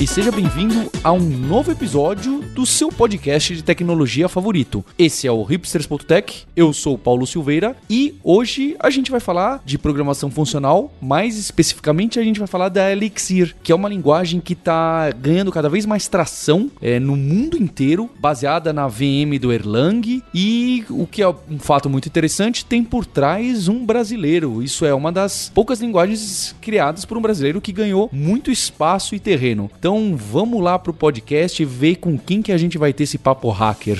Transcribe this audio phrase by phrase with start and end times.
[0.00, 4.82] E seja bem-vindo a um novo episódio do seu podcast de tecnologia favorito.
[4.98, 9.60] Esse é o hipsters.tech, eu sou o Paulo Silveira e hoje a gente vai falar
[9.62, 14.40] de programação funcional, mais especificamente a gente vai falar da Elixir, que é uma linguagem
[14.40, 19.52] que está ganhando cada vez mais tração é, no mundo inteiro, baseada na VM do
[19.52, 24.62] Erlang e o que é um fato muito interessante, tem por trás um brasileiro.
[24.62, 29.20] Isso é uma das poucas linguagens criadas por um brasileiro que ganhou muito espaço e
[29.20, 29.70] terreno terreno.
[29.90, 33.18] Então vamos lá pro podcast e ver com quem que a gente vai ter esse
[33.18, 33.98] papo hacker.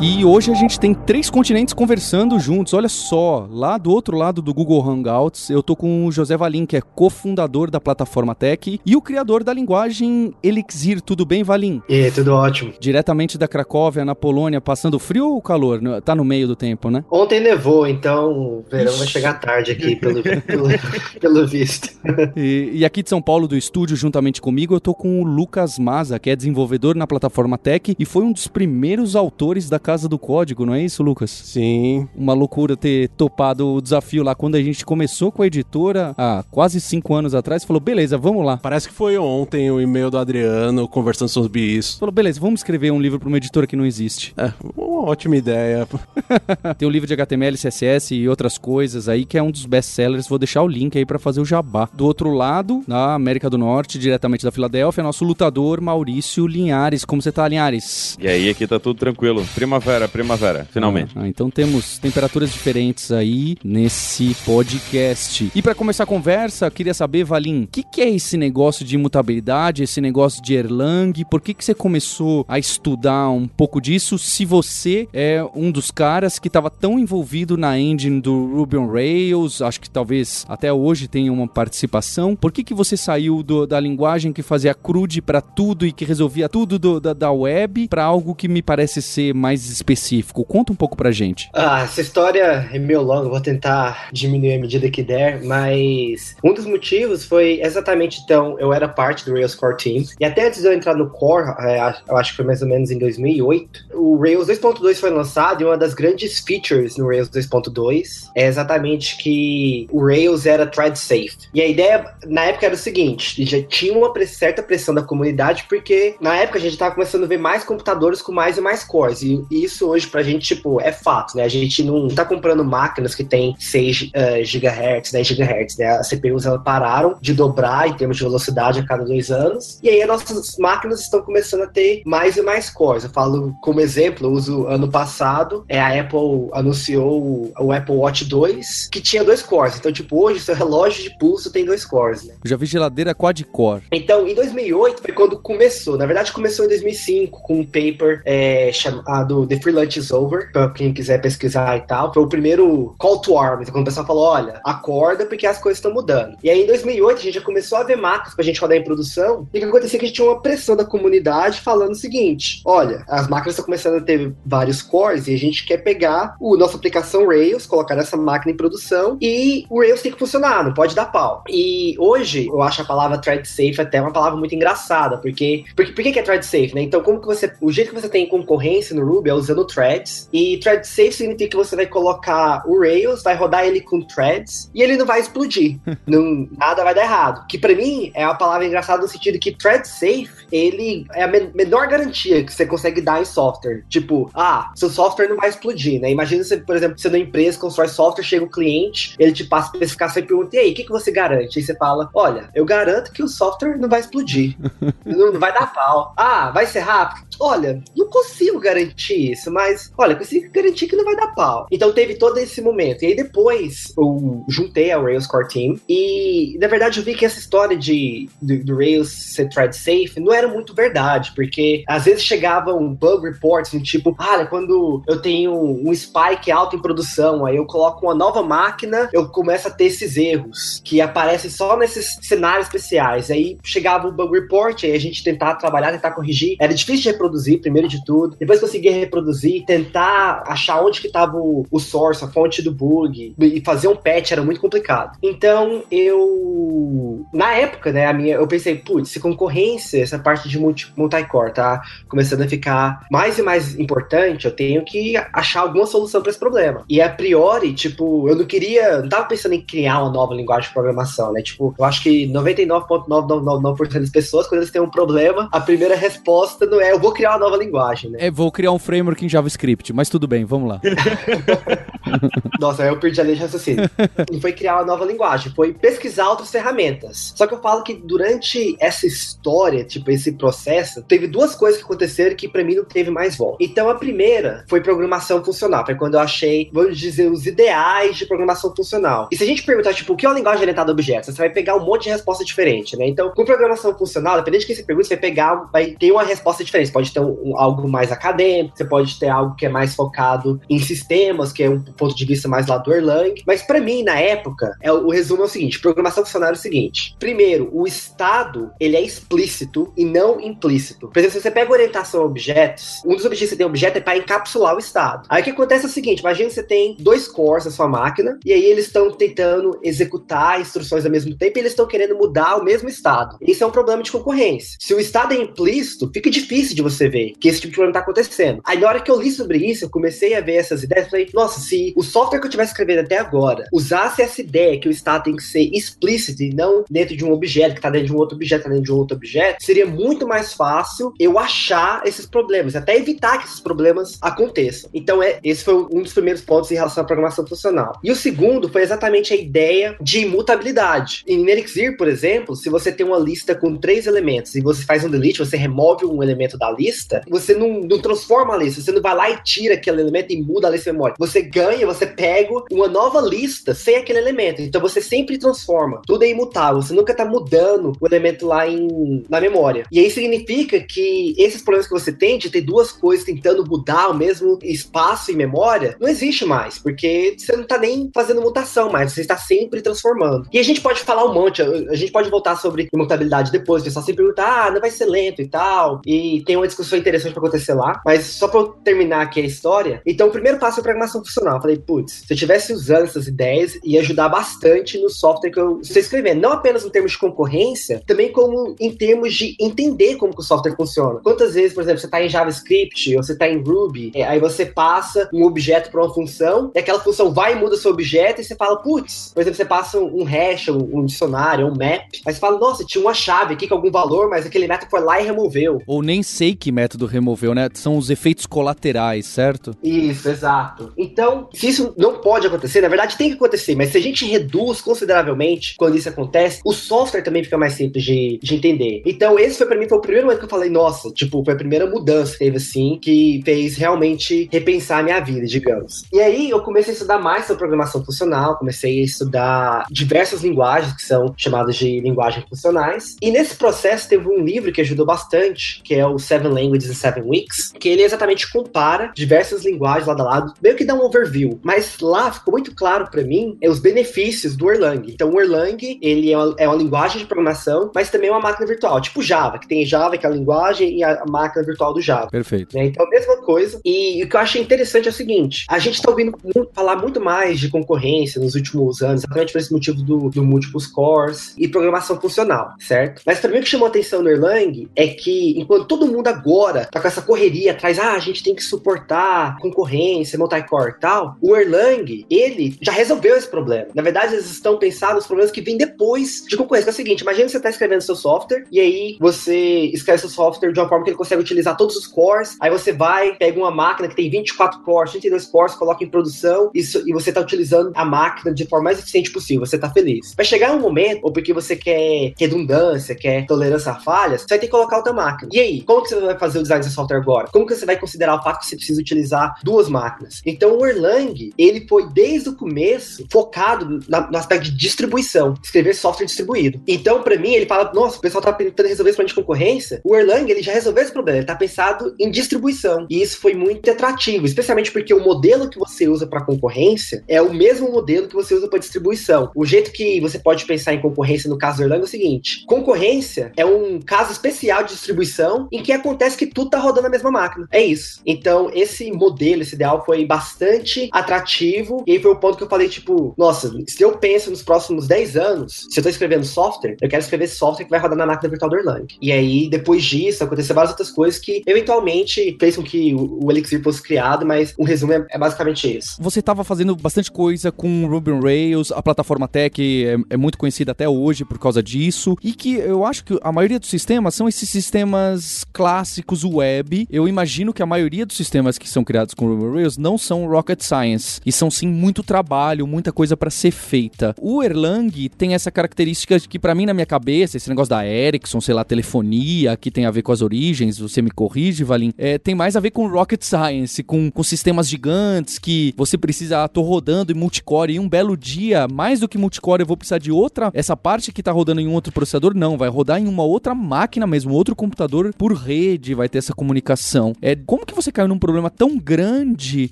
[0.00, 2.72] E hoje a gente tem três continentes conversando juntos.
[2.72, 6.66] Olha só, lá do outro lado do Google Hangouts, eu tô com o José Valim,
[6.66, 11.00] que é cofundador da plataforma Tech e o criador da linguagem Elixir.
[11.00, 11.82] Tudo bem, Valim?
[11.88, 12.74] E tudo ótimo.
[12.78, 15.80] Diretamente da Cracóvia, na Polônia, passando frio ou calor?
[16.04, 17.04] Tá no meio do tempo, né?
[17.10, 18.98] Ontem nevou, então o verão Ixi.
[18.98, 20.68] vai chegar tarde aqui, pelo, pelo,
[21.20, 21.90] pelo visto.
[22.36, 25.76] E, e, aqui de São Paulo, do estúdio, juntamente comigo, eu tô com o Lucas
[25.76, 30.06] Maza, que é desenvolvedor na plataforma Tech e foi um dos primeiros autores da Casa
[30.06, 31.30] do Código, não é isso, Lucas?
[31.30, 32.06] Sim.
[32.14, 36.44] Uma loucura ter topado o desafio lá quando a gente começou com a editora há
[36.50, 37.64] quase cinco anos atrás.
[37.64, 38.58] Falou, beleza, vamos lá.
[38.58, 42.00] Parece que foi ontem o e-mail do Adriano conversando sobre isso.
[42.00, 44.34] Falou, beleza, vamos escrever um livro para uma editora que não existe.
[44.36, 45.88] É, uma ótima ideia.
[46.76, 50.28] Tem um livro de HTML, CSS e outras coisas aí que é um dos best-sellers.
[50.28, 51.88] Vou deixar o link aí para fazer o jabá.
[51.94, 57.06] Do outro lado, na América do Norte, diretamente da Filadélfia, nosso lutador Maurício Linhares.
[57.06, 58.18] Como você tá, Linhares?
[58.20, 59.42] E aí, aqui tá tudo tranquilo.
[59.54, 61.12] Prima Primavera, primavera, finalmente.
[61.14, 65.52] Ah, então temos temperaturas diferentes aí nesse podcast.
[65.54, 68.96] E para começar a conversa, queria saber, Valim, o que, que, é esse negócio de
[68.96, 71.12] imutabilidade, esse negócio de Erlang?
[71.30, 75.92] Por que, que você começou a estudar um pouco disso se você é um dos
[75.92, 80.72] caras que estava tão envolvido na engine do Ruby on Rails, acho que talvez até
[80.72, 82.34] hoje tenha uma participação.
[82.34, 86.04] Por que, que você saiu do, da linguagem que fazia crude para tudo e que
[86.04, 90.44] resolvia tudo do, da, da web para algo que me parece ser mais específico?
[90.44, 91.48] Conta um pouco pra gente.
[91.52, 96.52] Ah, essa história é meio longa, vou tentar diminuir à medida que der, mas um
[96.52, 100.60] dos motivos foi exatamente então, eu era parte do Rails Core Team, e até antes
[100.60, 103.86] de eu entrar no Core, é, eu acho que foi mais ou menos em 2008,
[103.94, 109.16] o Rails 2.2 foi lançado e uma das grandes features no Rails 2.2 é exatamente
[109.18, 111.36] que o Rails era thread safe.
[111.54, 115.64] E a ideia na época era o seguinte, já tinha uma certa pressão da comunidade,
[115.68, 118.84] porque na época a gente estava começando a ver mais computadores com mais e mais
[118.84, 121.44] cores, e, e isso hoje pra gente, tipo, é fato, né?
[121.44, 124.08] A gente não tá comprando máquinas que tem 6 uh,
[124.42, 125.86] GHz, 10 GHz, né?
[125.98, 129.78] As CPUs elas pararam de dobrar em termos de velocidade a cada dois anos.
[129.82, 133.04] E aí as nossas máquinas estão começando a ter mais e mais cores.
[133.04, 137.94] Eu falo como exemplo, eu uso ano passado, é, a Apple anunciou o, o Apple
[137.94, 139.76] Watch 2, que tinha dois cores.
[139.76, 142.34] Então, tipo, hoje seu relógio de pulso tem dois cores, né?
[142.42, 143.84] Eu já vi geladeira quad-core.
[143.92, 145.96] Então, em 2008 foi quando começou.
[145.96, 150.52] Na verdade, começou em 2005 com um paper é, chamado The Free Lunch is Over,
[150.52, 152.12] pra quem quiser pesquisar e tal.
[152.12, 155.78] Foi o primeiro call to arms, quando o pessoal falou, olha, acorda porque as coisas
[155.78, 156.36] estão mudando.
[156.42, 158.84] E aí em 2008 a gente já começou a ver máquinas pra gente rodar em
[158.84, 161.92] produção, e o que acontecia é que a gente tinha uma pressão da comunidade falando
[161.92, 165.78] o seguinte, olha, as máquinas estão começando a ter vários cores e a gente quer
[165.78, 170.18] pegar o nossa aplicação Rails, colocar essa máquina em produção e o Rails tem que
[170.18, 171.42] funcionar, não pode dar pau.
[171.48, 175.86] E hoje eu acho a palavra thread safe até uma palavra muito engraçada, porque por
[175.86, 176.82] que é thread safe, né?
[176.82, 180.28] Então como que você, o jeito que você tem concorrência no Ruby é usando threads.
[180.32, 184.70] E thread safe significa que você vai colocar o Rails, vai rodar ele com threads
[184.74, 185.78] e ele não vai explodir.
[186.06, 187.46] não, nada vai dar errado.
[187.48, 191.28] Que para mim é uma palavra engraçada no sentido que thread safe, ele é a
[191.28, 193.84] menor garantia que você consegue dar em software.
[193.88, 196.10] Tipo, ah, seu software não vai explodir, né?
[196.10, 199.68] Imagina você, por exemplo, você numa empresa constrói software, chega o cliente, ele te passa
[199.68, 201.58] a especificação e pergunta: e aí, o que, que você garante?
[201.58, 204.56] Aí você fala: olha, eu garanto que o software não vai explodir.
[205.04, 206.12] não vai dar pau.
[206.16, 207.26] Ah, vai ser rápido?
[207.40, 211.66] Olha, não consigo garantir isso, mas olha, consigo garantir que não vai dar pau.
[211.70, 213.02] Então teve todo esse momento.
[213.02, 217.24] E aí depois eu juntei ao Rails Core Team e na verdade eu vi que
[217.24, 222.22] essa história de do, Rails ser thread safe não era muito verdade, porque às vezes
[222.22, 227.56] chegavam bug reports do tipo, olha, quando eu tenho um spike alto em produção, aí
[227.56, 232.18] eu coloco uma nova máquina, eu começo a ter esses erros que aparecem só nesses
[232.22, 233.30] cenários especiais.
[233.30, 236.56] Aí chegava o bug report, aí a gente tentava trabalhar, tentar corrigir.
[236.60, 238.36] Era difícil de reproduzir, primeiro de tudo.
[238.38, 243.34] Depois conseguia reproduzir, tentar achar onde que tava o, o source, a fonte do bug,
[243.38, 245.16] e fazer um patch era muito complicado.
[245.22, 247.24] Então, eu...
[247.32, 251.52] Na época, né, a minha, eu pensei, putz, se concorrência, essa parte de multi, multi-core
[251.52, 256.30] tá começando a ficar mais e mais importante, eu tenho que achar alguma solução para
[256.30, 256.84] esse problema.
[256.88, 260.68] E a priori, tipo, eu não queria, não tava pensando em criar uma nova linguagem
[260.68, 261.42] de programação, né?
[261.42, 266.66] Tipo, eu acho que 99,999% das pessoas, quando eles têm um problema, a primeira resposta
[266.66, 268.18] não é eu vou criar uma nova linguagem, né?
[268.20, 270.80] É, vou criar um framework em JavaScript, mas tudo bem, vamos lá.
[272.60, 273.88] Nossa, aí eu perdi a linha de raciocínio.
[274.30, 277.32] Não foi criar uma nova linguagem, foi pesquisar outras ferramentas.
[277.36, 281.84] Só que eu falo que durante essa história, tipo, esse processo, teve duas coisas que
[281.84, 283.58] aconteceram que para mim não teve mais volta.
[283.60, 288.26] Então a primeira foi programação funcional, foi quando eu achei, vamos dizer, os ideais de
[288.26, 289.28] programação funcional.
[289.30, 291.34] E se a gente perguntar, tipo, o que é uma linguagem orientada a objetos?
[291.34, 293.06] Você vai pegar um monte de resposta diferente, né?
[293.06, 296.22] Então, com programação funcional, dependendo de quem você pergunta, você vai pegar, vai ter uma
[296.22, 296.92] resposta diferente.
[296.92, 300.78] Pode ter um, algo mais acadêmico, você pode ter algo que é mais focado em
[300.78, 303.42] sistemas, que é um ponto de vista mais lá do Erlang.
[303.46, 306.56] Mas para mim, na época, é, o resumo é o seguinte: programação funcional é o
[306.56, 307.14] seguinte.
[307.18, 311.08] Primeiro, o estado ele é explícito e não implícito.
[311.08, 313.98] Por exemplo, se você pega orientação a objetos, um dos objetivos que você tem objeto
[313.98, 315.26] é para encapsular o estado.
[315.28, 317.88] Aí o que acontece é o seguinte: imagina que você tem dois cores na sua
[317.88, 322.16] máquina, e aí eles estão tentando executar instruções ao mesmo tempo e eles estão querendo
[322.16, 323.36] mudar o mesmo estado.
[323.40, 324.76] Isso é um problema de concorrência.
[324.80, 327.90] Se o estado é implícito, fica difícil de você ver que esse tipo de problema
[327.90, 328.60] está acontecendo.
[328.78, 331.60] Na hora que eu li sobre isso, eu comecei a ver essas ideias, falei, nossa,
[331.60, 335.24] se o software que eu tivesse escrevendo até agora usasse essa ideia que o estado
[335.24, 338.16] tem que ser explícito e não dentro de um objeto que está dentro de um
[338.16, 342.26] outro objeto, tá dentro de um outro objeto, seria muito mais fácil eu achar esses
[342.26, 344.90] problemas, até evitar que esses problemas aconteçam.
[344.94, 347.98] Então, é, esse foi um dos primeiros pontos em relação à programação funcional.
[348.02, 351.24] E o segundo foi exatamente a ideia de imutabilidade.
[351.26, 355.04] Em Elixir, por exemplo, se você tem uma lista com três elementos e você faz
[355.04, 358.92] um delete, você remove um elemento da lista, você não, não transforma a lista, você
[358.92, 361.16] não vai lá e tira aquele elemento e muda a lista de memória.
[361.18, 364.62] Você ganha, você pega uma nova lista sem aquele elemento.
[364.62, 366.02] Então você sempre transforma.
[366.06, 366.82] Tudo é imutável.
[366.82, 369.84] Você nunca tá mudando o elemento lá em, na memória.
[369.90, 374.08] E aí significa que esses problemas que você tem de ter duas coisas tentando mudar
[374.08, 378.90] o mesmo espaço e memória, não existe mais, porque você não tá nem fazendo mutação
[378.90, 380.46] mais, você está sempre transformando.
[380.52, 383.84] E a gente pode falar um monte, a gente pode voltar sobre imutabilidade depois, o
[383.84, 387.32] pessoal sempre pergunta, ah, não vai ser lento e tal, e tem uma discussão interessante
[387.32, 390.80] para acontecer lá, mas só para eu terminar aqui a história, então o primeiro passo
[390.80, 391.56] é programação funcional.
[391.56, 395.60] Eu falei, putz, se eu tivesse usando essas ideias, ia ajudar bastante no software que
[395.60, 400.16] eu estou escrevendo, não apenas em termos de concorrência, também como em termos de entender
[400.16, 401.20] como que o software funciona.
[401.20, 404.38] Quantas vezes, por exemplo, você está em JavaScript ou você está em Ruby, é, aí
[404.38, 408.40] você passa um objeto para uma função, e aquela função vai e muda seu objeto,
[408.40, 412.08] e você fala, putz, por exemplo, você passa um hash, um, um dicionário, um map,
[412.26, 415.00] aí você fala, nossa, tinha uma chave aqui com algum valor, mas aquele método foi
[415.00, 415.82] lá e removeu.
[415.86, 417.68] Ou nem sei que método removeu, né?
[417.74, 419.76] São os efeitos colaterais, certo?
[419.82, 420.92] Isso, exato.
[420.96, 424.24] Então, se isso não pode acontecer, na verdade tem que acontecer, mas se a gente
[424.24, 429.02] reduz consideravelmente quando isso acontece, o software também fica mais simples de, de entender.
[429.04, 431.54] Então, esse foi para mim foi o primeiro momento que eu falei, nossa, tipo, foi
[431.54, 436.04] a primeira mudança que teve assim, que fez realmente repensar a minha vida, digamos.
[436.12, 440.94] E aí eu comecei a estudar mais sobre programação funcional, comecei a estudar diversas linguagens
[440.94, 443.16] que são chamadas de linguagens funcionais.
[443.20, 446.94] E nesse processo teve um livro que ajudou bastante, que é o Seven Languages in
[446.94, 451.02] Seven Weeks, que ele exatamente compara diversas linguagens lado a lado, meio que dá um
[451.02, 451.58] overview.
[451.62, 455.10] Mas lá ficou muito claro para mim é os benefícios do Erlang.
[455.10, 458.40] Então o Erlang, ele é uma, é uma linguagem de programação, mas também é uma
[458.40, 461.92] máquina virtual, tipo Java, que tem Java, que é a linguagem, e a, máquina virtual
[461.92, 462.28] do Java.
[462.28, 462.76] Perfeito.
[462.76, 462.86] Né?
[462.86, 463.80] Então, a mesma coisa.
[463.84, 466.96] E o que eu achei interessante é o seguinte: a gente tá ouvindo muito, falar
[466.96, 471.54] muito mais de concorrência nos últimos anos, exatamente por esse motivo do, do múltiplos cores
[471.56, 473.22] e programação funcional, certo?
[473.24, 476.88] Mas também o que chamou a atenção no Erlang é que, enquanto todo mundo agora
[476.90, 481.36] tá com essa correria atrás, ah, a gente tem que suportar concorrência, multicore e tal,
[481.40, 483.88] o Erlang, ele já resolveu esse problema.
[483.94, 486.90] Na verdade, eles estão pensando nos problemas que vêm depois de concorrência.
[486.90, 490.28] É o seguinte: imagina que você tá escrevendo seu software e aí você escreve seu
[490.28, 493.58] software de uma forma que ele consegue utilizar todos os cores, aí você vai, pega
[493.58, 497.92] uma máquina que tem 24 cores, 32 cores, coloca em produção e você tá utilizando
[497.94, 500.34] a máquina de forma mais eficiente possível, você tá feliz.
[500.36, 504.58] Vai chegar um momento, ou porque você quer redundância, quer tolerância a falhas, você vai
[504.58, 505.50] ter que colocar outra máquina.
[505.52, 507.48] E aí, como que você vai fazer o design do software agora?
[507.52, 510.40] Como que você vai considerar o fato que você precisa utilizar duas máquinas?
[510.44, 515.94] Então o Erlang ele foi desde o começo focado na, no aspecto de distribuição, escrever
[515.94, 516.80] software distribuído.
[516.86, 520.00] Então, para mim, ele fala, nossa, o pessoal tá tentando resolver esse problema de concorrência.
[520.04, 523.06] O Erlang, ele já resolveu esse problema, ele tá pensado em distribuição.
[523.10, 527.40] E isso foi muito atrativo, especialmente porque o modelo que você usa para concorrência é
[527.42, 529.50] o mesmo modelo que você usa para distribuição.
[529.54, 532.64] O jeito que você pode pensar em concorrência no caso do Erlang é o seguinte:
[532.66, 537.10] concorrência é um caso especial de distribuição em que acontece que tudo tá rodando na
[537.10, 537.66] mesma máquina.
[537.70, 537.97] É isso.
[538.24, 542.04] Então, esse modelo, esse ideal foi bastante atrativo.
[542.06, 545.06] E aí foi o ponto que eu falei, tipo, nossa, se eu penso nos próximos
[545.06, 548.26] 10 anos, se eu tô escrevendo software, eu quero escrever software que vai rodar na
[548.26, 549.06] máquina virtual do Erlang.
[549.20, 553.50] E aí, depois disso, aconteceu várias outras coisas que eventualmente fez com que o, o
[553.50, 556.16] Elixir fosse criado, mas o resumo é, é basicamente isso.
[556.20, 560.58] Você estava fazendo bastante coisa com Ruby on Rails, a plataforma Tech é, é, muito
[560.58, 564.34] conhecida até hoje por causa disso, e que eu acho que a maioria dos sistemas
[564.34, 567.06] são esses sistemas clássicos web.
[567.10, 570.16] Eu imagino que a maioria dos sistemas que são criados com Ruby on Rails não
[570.16, 574.34] são rocket science, e são sim muito trabalho, muita coisa para ser feita.
[574.40, 578.60] O Erlang tem essa característica que para mim na minha cabeça, esse negócio da Ericsson,
[578.60, 582.38] sei lá, telefonia, que tem a ver com as origens, você me corrige, Valim, é,
[582.38, 586.68] tem mais a ver com rocket science, com, com sistemas gigantes que você precisa, ah,
[586.68, 590.18] tô rodando em multicore e um belo dia, mais do que multicore, eu vou precisar
[590.18, 593.26] de outra, essa parte que tá rodando em um outro processador, não, vai rodar em
[593.26, 597.32] uma outra máquina mesmo, outro computador por rede, vai ter essa comunicação.
[597.40, 599.88] É, como que você caiu num problema tão grande?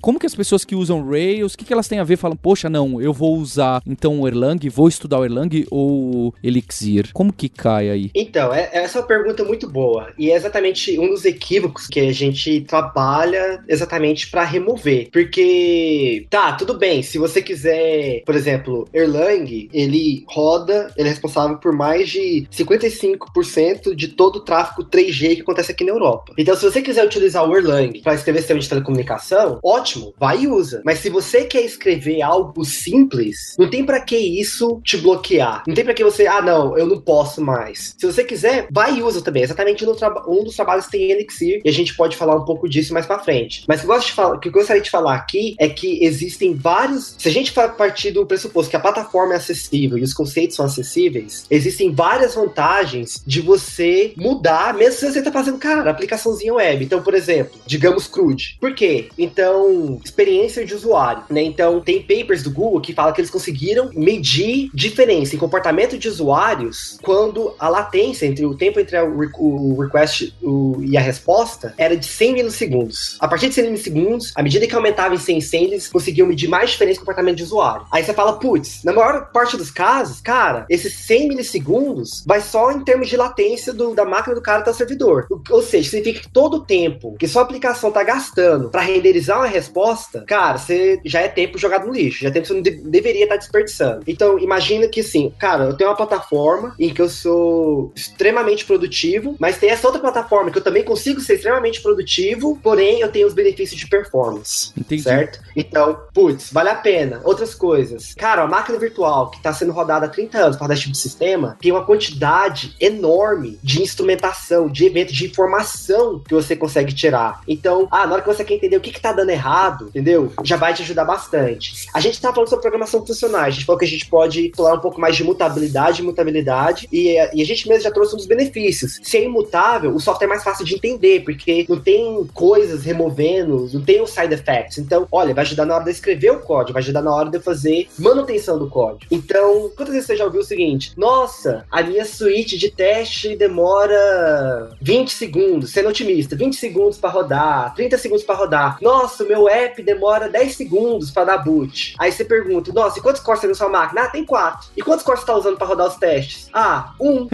[0.01, 2.17] Como que as pessoas que usam Rails, o que, que elas têm a ver?
[2.17, 7.11] Falam, poxa, não, eu vou usar então o Erlang, vou estudar o Erlang ou Elixir?
[7.13, 8.11] Como que cai aí?
[8.13, 10.11] Então, é, essa é uma pergunta muito boa.
[10.17, 15.09] E é exatamente um dos equívocos que a gente trabalha exatamente para remover.
[15.09, 21.57] Porque, tá, tudo bem, se você quiser, por exemplo, Erlang, ele roda, ele é responsável
[21.57, 26.33] por mais de 55% de todo o tráfego 3G que acontece aqui na Europa.
[26.37, 30.47] Então, se você quiser utilizar o Erlang para escrever sistema de telecomunicação, ótimo, vai e
[30.47, 30.81] usa.
[30.85, 35.63] Mas se você quer escrever algo simples, não tem para que isso te bloquear.
[35.67, 37.95] Não tem para que você, ah, não, eu não posso mais.
[37.97, 39.43] Se você quiser, vai e usa também.
[39.43, 42.93] Exatamente um dos trabalhos que tem Elixir e a gente pode falar um pouco disso
[42.93, 43.63] mais para frente.
[43.67, 47.15] Mas o que o que eu gostaria de falar aqui é que existem vários.
[47.17, 50.65] Se a gente partir do pressuposto que a plataforma é acessível e os conceitos são
[50.65, 56.83] acessíveis, existem várias vantagens de você mudar, mesmo se você está fazendo, cara, aplicaçãozinha web.
[56.83, 58.57] Então, por exemplo, digamos CRUD.
[58.59, 59.09] Por quê?
[59.17, 61.41] Então, experiência de usuário, né?
[61.41, 66.07] Então, tem papers do Google que falam que eles conseguiram medir diferença em comportamento de
[66.07, 70.33] usuários quando a latência entre o tempo entre o request
[70.81, 73.17] e a resposta era de 100 milissegundos.
[73.19, 76.47] A partir de 100 milissegundos, à medida que aumentava em 100 100, eles conseguiam medir
[76.47, 77.85] mais diferença em comportamento de usuário.
[77.91, 82.71] Aí você fala, putz, na maior parte dos casos, cara, esses 100 milissegundos vai só
[82.71, 85.27] em termos de latência do, da máquina do cara até o servidor.
[85.49, 89.47] Ou seja, significa que todo o tempo que sua aplicação tá gastando para renderizar uma
[89.47, 92.61] resposta, cara, você já é tempo jogado no lixo, já é tempo que você não
[92.61, 94.03] de deveria estar tá desperdiçando.
[94.07, 99.35] Então, imagina que assim, cara, eu tenho uma plataforma em que eu sou extremamente produtivo,
[99.39, 103.27] mas tem essa outra plataforma que eu também consigo ser extremamente produtivo, porém eu tenho
[103.27, 104.71] os benefícios de performance.
[104.77, 105.01] Entendi.
[105.01, 105.39] Certo?
[105.55, 107.21] Então, putz, vale a pena.
[107.23, 108.13] Outras coisas.
[108.13, 110.99] Cara, a máquina virtual que está sendo rodada há 30 anos para esse tipo de
[110.99, 117.41] sistema tem uma quantidade enorme de instrumentação, de eventos, de informação que você consegue tirar.
[117.47, 120.33] Então, ah, na hora que você quer entender o que, está dando errado, entendeu?
[120.43, 121.87] Já vai te ajudar bastante.
[121.93, 123.41] A gente está falando sobre programação funcional.
[123.41, 126.87] A gente falou que a gente pode falar um pouco mais de mutabilidade mutabilidade.
[126.91, 128.99] E, e a gente mesmo já trouxe dos benefícios.
[129.03, 133.69] Se é imutável, o software é mais fácil de entender, porque não tem coisas removendo,
[133.73, 134.77] não tem os side effects.
[134.77, 137.39] Então, olha, vai ajudar na hora de escrever o código, vai ajudar na hora de
[137.39, 139.05] fazer manutenção do código.
[139.11, 140.93] Então, quantas vezes você já ouviu o seguinte?
[140.97, 147.36] Nossa, a minha suíte de teste demora 20 segundos, sendo otimista, 20 segundos para rodar,
[147.75, 148.77] 30 segundos para rodar.
[148.81, 151.95] Nossa, o meu app demora 10 segundos para dar boot.
[151.99, 154.03] Aí você pergunta, nossa, e quantos cores tem na sua máquina?
[154.03, 154.69] Ah, tem quatro.
[154.75, 156.49] E quantos cores você tá usando para rodar os testes?
[156.53, 157.27] Ah, um.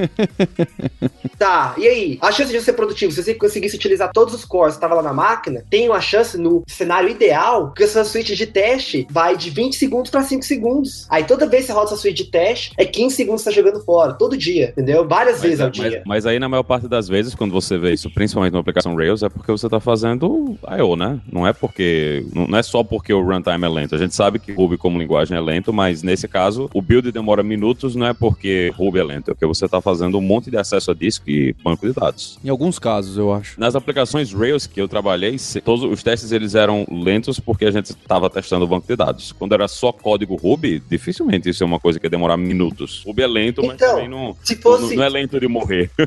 [1.38, 2.20] tá, e aí?
[2.22, 4.98] A chance de você ser produtivo, se você conseguisse utilizar todos os cores que estavam
[4.98, 9.38] lá na máquina, tem uma chance no cenário ideal que essa suíte de teste vai
[9.38, 11.08] de 20 segundos para 5 segundos.
[11.10, 13.56] Aí toda vez que você roda essa suíte de teste, é 15 segundos que você
[13.56, 15.08] tá jogando fora, todo dia, entendeu?
[15.08, 16.04] Várias mas, vezes ao mas, dia.
[16.06, 19.24] Mas aí, na maior parte das vezes, quando você vê isso, principalmente numa aplicação Rails,
[19.24, 21.20] é porque você tá fazendo I.O., né?
[21.32, 22.26] Não é porque.
[22.34, 23.96] Não é só porque o runtime é lento.
[23.96, 27.44] A gente sabe que Ruby como linguagem é lento, mas nesse caso, o build demora
[27.44, 30.58] minutos, não é porque Ruby é lento, é porque você tá fazendo um monte de
[30.58, 32.40] acesso a disco e banco de dados.
[32.44, 33.60] Em alguns casos, eu acho.
[33.60, 37.92] Nas aplicações Rails que eu trabalhei, todos os testes eles eram lentos porque a gente
[37.92, 39.32] estava testando o banco de dados.
[39.32, 43.04] Quando era só código Ruby, dificilmente isso é uma coisa que ia demorar minutos.
[43.06, 44.82] Ruby é lento, mas então, também não, fosse...
[44.84, 45.90] não, não, é lento de morrer.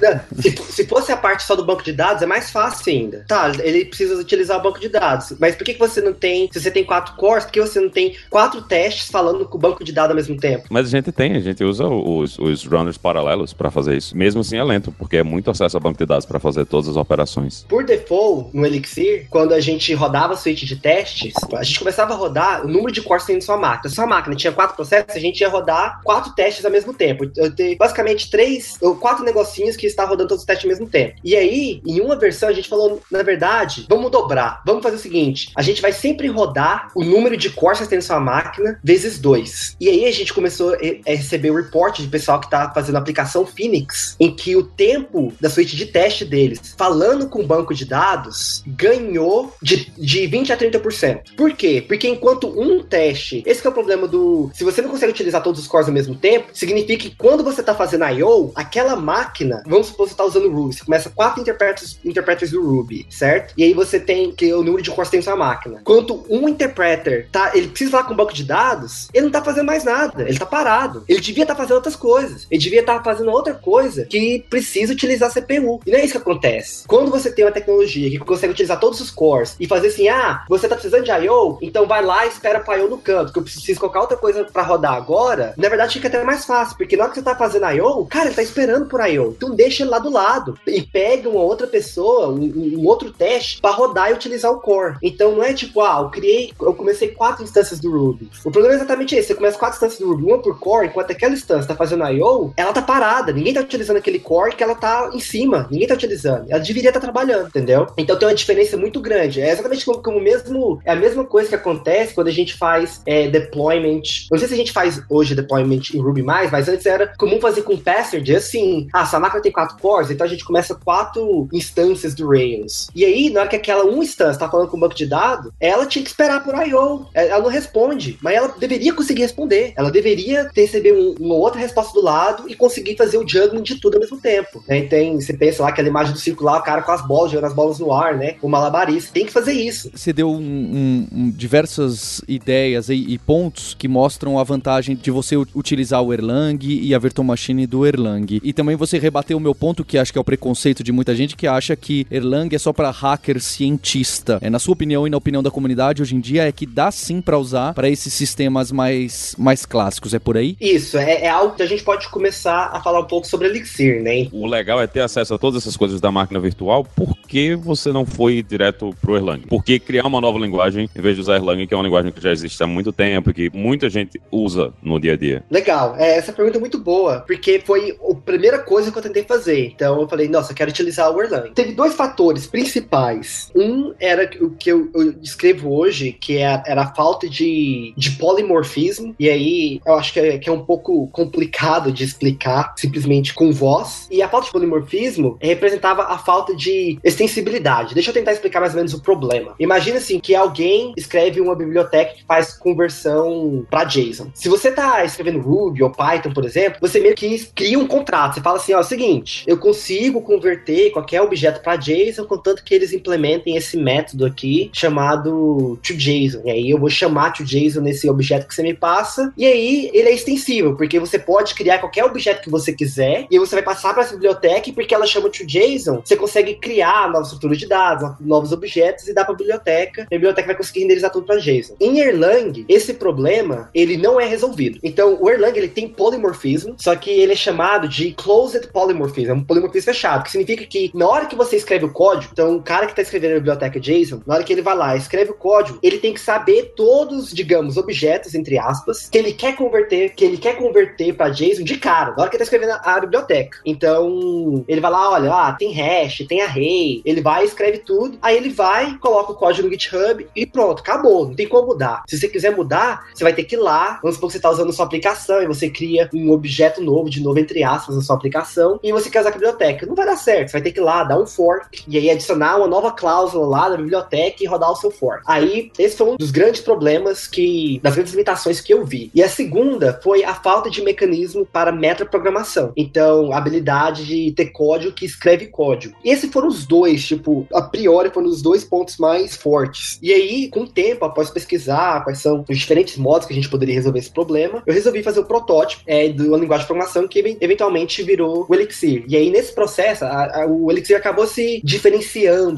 [0.00, 3.17] Não, se, se, fosse a parte só do banco de dados, é mais fácil ainda.
[3.26, 6.28] Tá, ele precisa utilizar o banco de dados, mas por que, que você não tem
[6.28, 9.56] tem, se você tem quatro cores, por que você não tem quatro testes falando com
[9.56, 10.66] o banco de dados ao mesmo tempo?
[10.68, 14.16] Mas a gente tem, a gente usa os, os runners paralelos para fazer isso.
[14.16, 16.88] Mesmo assim é lento, porque é muito acesso ao banco de dados para fazer todas
[16.88, 17.64] as operações.
[17.68, 22.12] Por default, no Elixir, quando a gente rodava a suíte de testes, a gente começava
[22.12, 23.88] a rodar o número de cores que tem na sua máquina.
[23.88, 27.30] Se sua máquina tinha quatro processos, a gente ia rodar quatro testes ao mesmo tempo.
[27.36, 30.88] Eu tenho basicamente três ou quatro negocinhos que está rodando todos os testes ao mesmo
[30.88, 31.14] tempo.
[31.24, 34.62] E aí, em uma versão, a gente falou, na verdade, vamos dobrar.
[34.64, 37.98] Vamos fazer o seguinte: a gente vai sempre rodar o número de cores que tem
[37.98, 39.76] na sua máquina vezes dois.
[39.80, 42.98] E aí a gente começou a receber o report de pessoal que está fazendo a
[42.98, 47.74] aplicação Phoenix, em que o tempo da suíte de teste deles, falando com o banco
[47.74, 51.36] de dados, ganhou de, de 20 a 30%.
[51.36, 51.84] Por quê?
[51.86, 54.50] Porque enquanto um teste, esse é o problema do.
[54.54, 57.60] Se você não consegue utilizar todos os cores ao mesmo tempo, significa que quando você
[57.60, 61.40] está fazendo I.O., aquela máquina, vamos supor que você está usando Ruby, você começa quatro
[61.40, 63.54] interpreters, interpreters do Ruby, certo?
[63.56, 65.80] E aí você tem que o número de na sua máquina.
[65.84, 69.42] Quanto um interpreter tá, ele precisa falar com o banco de dados, ele não tá
[69.42, 71.04] fazendo mais nada, ele tá parado.
[71.08, 72.46] Ele devia estar tá fazendo outras coisas.
[72.50, 75.80] Ele devia estar tá fazendo outra coisa que precisa utilizar CPU.
[75.86, 76.86] E não é isso que acontece.
[76.86, 80.44] Quando você tem uma tecnologia que consegue utilizar todos os cores e fazer assim, ah,
[80.48, 82.88] você tá precisando de I.O., então vai lá e espera para I.O.
[82.88, 86.22] no canto, que eu preciso colocar outra coisa para rodar agora, na verdade fica até
[86.24, 89.00] mais fácil, porque na hora que você tá fazendo I.O., cara, ele tá esperando por
[89.06, 89.34] I.O.
[89.36, 93.60] Então deixa ele lá do lado e pega uma outra pessoa, um, um outro teste
[93.60, 94.96] para rodar e utilizar o core.
[95.02, 98.30] Então não é tipo, ah, eu criei, eu comecei quatro instâncias do Ruby.
[98.44, 101.10] O problema é exatamente esse, você começa quatro instâncias do Ruby, uma por core, enquanto
[101.10, 104.74] aquela instância tá fazendo I.O., ela tá parada, ninguém tá utilizando aquele core que ela
[104.74, 106.46] tá em cima, ninguém tá utilizando.
[106.48, 107.86] Ela deveria estar tá trabalhando, entendeu?
[107.96, 109.40] Então tem uma diferença muito grande.
[109.40, 113.02] É exatamente como, como mesmo, é a mesma coisa que acontece quando a gente faz
[113.06, 114.02] é, deployment.
[114.30, 117.40] Não sei se a gente faz hoje deployment em Ruby mais, mas antes era comum
[117.40, 121.48] fazer com Passenger assim, ah, essa máquina tem quatro cores, então a gente começa quatro
[121.52, 122.77] instâncias do Rails.
[122.94, 125.52] E aí, na hora que aquela uma instância tá falando com o banco de dados,
[125.60, 127.06] ela tinha que esperar por I.O.
[127.14, 129.72] Ela não responde, mas ela deveria conseguir responder.
[129.76, 133.80] Ela deveria receber um, uma outra resposta do lado e conseguir fazer o juggling de
[133.80, 134.62] tudo ao mesmo tempo.
[134.68, 134.82] Né?
[134.82, 137.54] Tem, você pensa lá, aquela imagem do circular, o cara com as bolas, jogando as
[137.54, 138.36] bolas no ar, né?
[138.42, 139.12] O malabarista.
[139.12, 139.90] Tem que fazer isso.
[139.94, 145.10] Você deu um, um, um, diversas ideias e, e, pontos que mostram a vantagem de
[145.10, 148.40] você utilizar o Erlang e a Virtual Machine do Erlang.
[148.42, 151.14] E também você rebateu o meu ponto, que acho que é o preconceito de muita
[151.14, 154.38] gente, que acha que Erlang é só para hacker cientista.
[154.40, 156.90] É, na sua opinião e na opinião da comunidade, hoje em dia, é que dá
[156.90, 160.14] sim para usar para esses sistemas mais, mais clássicos.
[160.14, 160.56] É por aí?
[160.60, 164.02] Isso, é, é algo que a gente pode começar a falar um pouco sobre Elixir,
[164.02, 164.28] né?
[164.32, 166.84] O legal é ter acesso a todas essas coisas da máquina virtual.
[166.84, 169.46] Por que você não foi direto pro Erlang?
[169.46, 172.12] Por que criar uma nova linguagem em vez de usar Erlang, que é uma linguagem
[172.12, 175.44] que já existe há muito tempo e que muita gente usa no dia a dia?
[175.50, 179.24] Legal, é, essa pergunta é muito boa, porque foi a primeira coisa que eu tentei
[179.24, 179.66] fazer.
[179.66, 181.50] Então eu falei, nossa, eu quero utilizar o Erlang.
[181.50, 183.50] Teve dois fatores principais.
[183.54, 188.10] Um era o que eu, eu descrevo hoje, que é, era a falta de, de
[188.12, 193.32] polimorfismo, e aí eu acho que é, que é um pouco complicado de explicar simplesmente
[193.32, 194.08] com voz.
[194.10, 197.94] E a falta de polimorfismo representava a falta de extensibilidade.
[197.94, 199.54] Deixa eu tentar explicar mais ou menos o problema.
[199.60, 204.30] Imagina assim que alguém escreve uma biblioteca que faz conversão para JSON.
[204.34, 208.34] Se você tá escrevendo Ruby ou Python, por exemplo, você meio que cria um contrato.
[208.34, 212.62] Você fala assim, ó, é o seguinte, eu consigo converter qualquer objeto para JSON contanto
[212.64, 216.42] que eles implementem esse método aqui chamado toJSON.
[216.44, 220.08] E aí eu vou chamar toJSON nesse objeto que você me passa, e aí ele
[220.08, 223.64] é extensível, porque você pode criar qualquer objeto que você quiser, e aí você vai
[223.64, 227.66] passar para essa biblioteca e porque ela chama toJSON, você consegue criar novas estruturas de
[227.66, 230.02] dados, novos objetos e dar para a biblioteca.
[230.02, 231.76] A biblioteca vai conseguir renderizar tudo para JSON.
[231.80, 234.78] Em Erlang, esse problema ele não é resolvido.
[234.82, 239.34] Então, o Erlang ele tem polimorfismo, só que ele é chamado de closed polymorphism, é
[239.34, 242.62] um polimorfismo fechado, que significa que na hora que você escreve o código, então o
[242.62, 245.34] cara que está escrevendo a biblioteca JSON, na hora que ele vai lá, escreve o
[245.34, 250.24] código, ele tem que saber todos, digamos, objetos entre aspas, que ele quer converter, que
[250.24, 253.00] ele quer converter para JSON de cara, na hora que ele está escrevendo a, a
[253.00, 253.58] biblioteca.
[253.64, 258.36] Então, ele vai lá, olha, ah, tem hash, tem array, ele vai escreve tudo, aí
[258.36, 262.02] ele vai, coloca o código no GitHub e pronto, acabou, não tem como mudar.
[262.06, 264.50] Se você quiser mudar, você vai ter que ir lá, vamos supor que você está
[264.50, 268.16] usando sua aplicação e você cria um objeto novo, de novo entre aspas, na sua
[268.16, 269.86] aplicação, e você quer usar a biblioteca.
[269.86, 272.10] Não vai dar certo, você vai ter que ir lá, dar um fork, e aí
[272.18, 275.22] adicionar uma nova cláusula lá na biblioteca e rodar o seu fork.
[275.26, 279.10] Aí, esse foi um dos grandes problemas que, das grandes limitações que eu vi.
[279.14, 282.72] E a segunda foi a falta de mecanismo para metaprogramação.
[282.76, 285.96] Então, a habilidade de ter código que escreve código.
[286.04, 289.98] E esses foram os dois, tipo, a priori foram os dois pontos mais fortes.
[290.02, 293.48] E aí, com o tempo, após pesquisar quais são os diferentes modos que a gente
[293.48, 297.06] poderia resolver esse problema, eu resolvi fazer o protótipo é, de uma linguagem de programação
[297.06, 299.04] que eventualmente virou o Elixir.
[299.08, 302.07] E aí, nesse processo, a, a, o Elixir acabou se diferenciando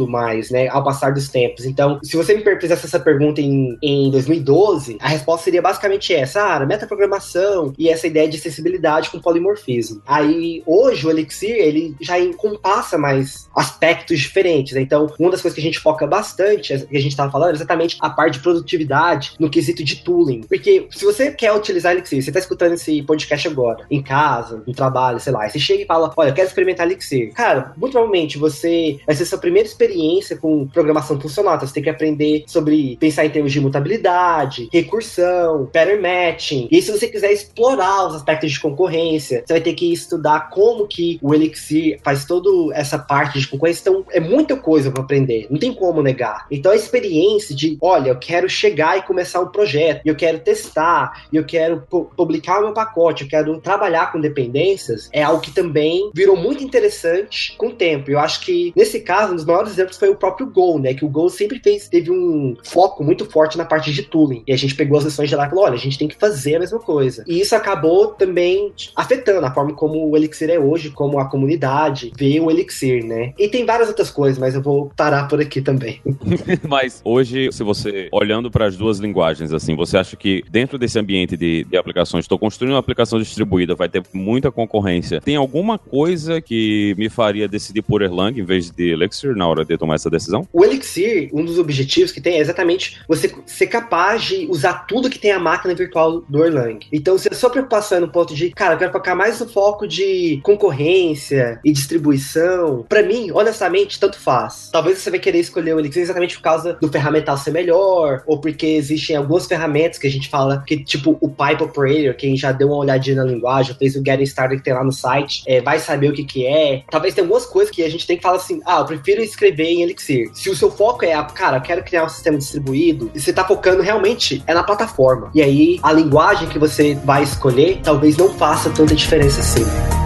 [0.09, 1.65] mais, né, ao passar dos tempos.
[1.65, 6.57] Então, se você me fizesse essa pergunta em, em 2012, a resposta seria basicamente essa:
[6.57, 10.03] ah, metaprogramação e essa ideia de acessibilidade com polimorfismo.
[10.07, 14.75] Aí, hoje, o Elixir, ele já encompassa mais aspectos diferentes.
[14.75, 14.83] Né?
[14.83, 17.55] Então, uma das coisas que a gente foca bastante, que a gente estava falando, é
[17.55, 20.43] exatamente a parte de produtividade no quesito de tooling.
[20.43, 24.73] Porque se você quer utilizar Elixir, você está escutando esse podcast agora, em casa, no
[24.73, 27.33] trabalho, sei lá, e você chega e fala, olha, eu quero experimentar Elixir.
[27.35, 31.57] Cara, muito provavelmente você vai ser primeira experiência com programação funcional.
[31.57, 36.69] Então, você tem que aprender sobre pensar em termos de mutabilidade, recursão, pattern matching.
[36.71, 40.87] E se você quiser explorar os aspectos de concorrência, você vai ter que estudar como
[40.87, 43.81] que o Elixir faz toda essa parte de concorrência.
[43.83, 45.47] Então, é muita coisa para aprender.
[45.51, 46.47] Não tem como negar.
[46.51, 51.27] Então, a experiência de, olha, eu quero chegar e começar um projeto, eu quero testar,
[51.33, 51.83] eu quero
[52.17, 56.63] publicar o meu pacote, eu quero trabalhar com dependências, é algo que também virou muito
[56.63, 58.11] interessante com o tempo.
[58.11, 60.95] Eu acho que, nesse caso, um dos maiores exemplos foi o próprio Go, né?
[60.95, 64.43] Que o Go sempre fez, teve um foco muito forte na parte de tooling.
[64.47, 66.17] E a gente pegou as lições de lá e falou: olha, a gente tem que
[66.17, 67.25] fazer a mesma coisa.
[67.27, 72.13] E isso acabou também afetando a forma como o Elixir é hoje, como a comunidade
[72.17, 73.33] vê o Elixir, né?
[73.39, 76.01] E tem várias outras coisas, mas eu vou parar por aqui também.
[76.69, 80.99] mas hoje, se você olhando para as duas linguagens, assim, você acha que dentro desse
[80.99, 85.21] ambiente de, de aplicações, estou construindo uma aplicação distribuída, vai ter muita concorrência.
[85.21, 89.65] Tem alguma coisa que me faria decidir por Erlang em vez de Elixir na hora
[89.65, 90.47] de tomar essa decisão?
[90.53, 95.11] O Elixir, um dos objetivos que tem é exatamente você ser capaz de usar tudo
[95.11, 96.87] que tem a máquina virtual do Erlang.
[96.93, 99.49] Então, se a sua preocupação é no ponto de, cara, eu quero focar mais no
[99.49, 104.71] foco de concorrência e distribuição, para mim, honestamente, tanto faz.
[104.73, 108.41] Talvez você vai querer escolher o Elixir exatamente por causa do ferramental ser melhor, ou
[108.41, 112.53] porque existem algumas ferramentas que a gente fala que, tipo, o Pipe Operator, quem já
[112.53, 115.61] deu uma olhadinha na linguagem, fez o Getting Started que tem lá no site, é,
[115.61, 116.83] vai saber o que que é.
[116.91, 119.65] Talvez tenha algumas coisas que a gente tem que falar assim, ah, eu prefiro escrever
[119.65, 120.31] em Elixir.
[120.33, 123.45] Se o seu foco é, cara, eu quero criar um sistema distribuído, e você tá
[123.45, 125.31] focando realmente é na plataforma.
[125.35, 130.00] E aí, a linguagem que você vai escolher talvez não faça tanta diferença assim.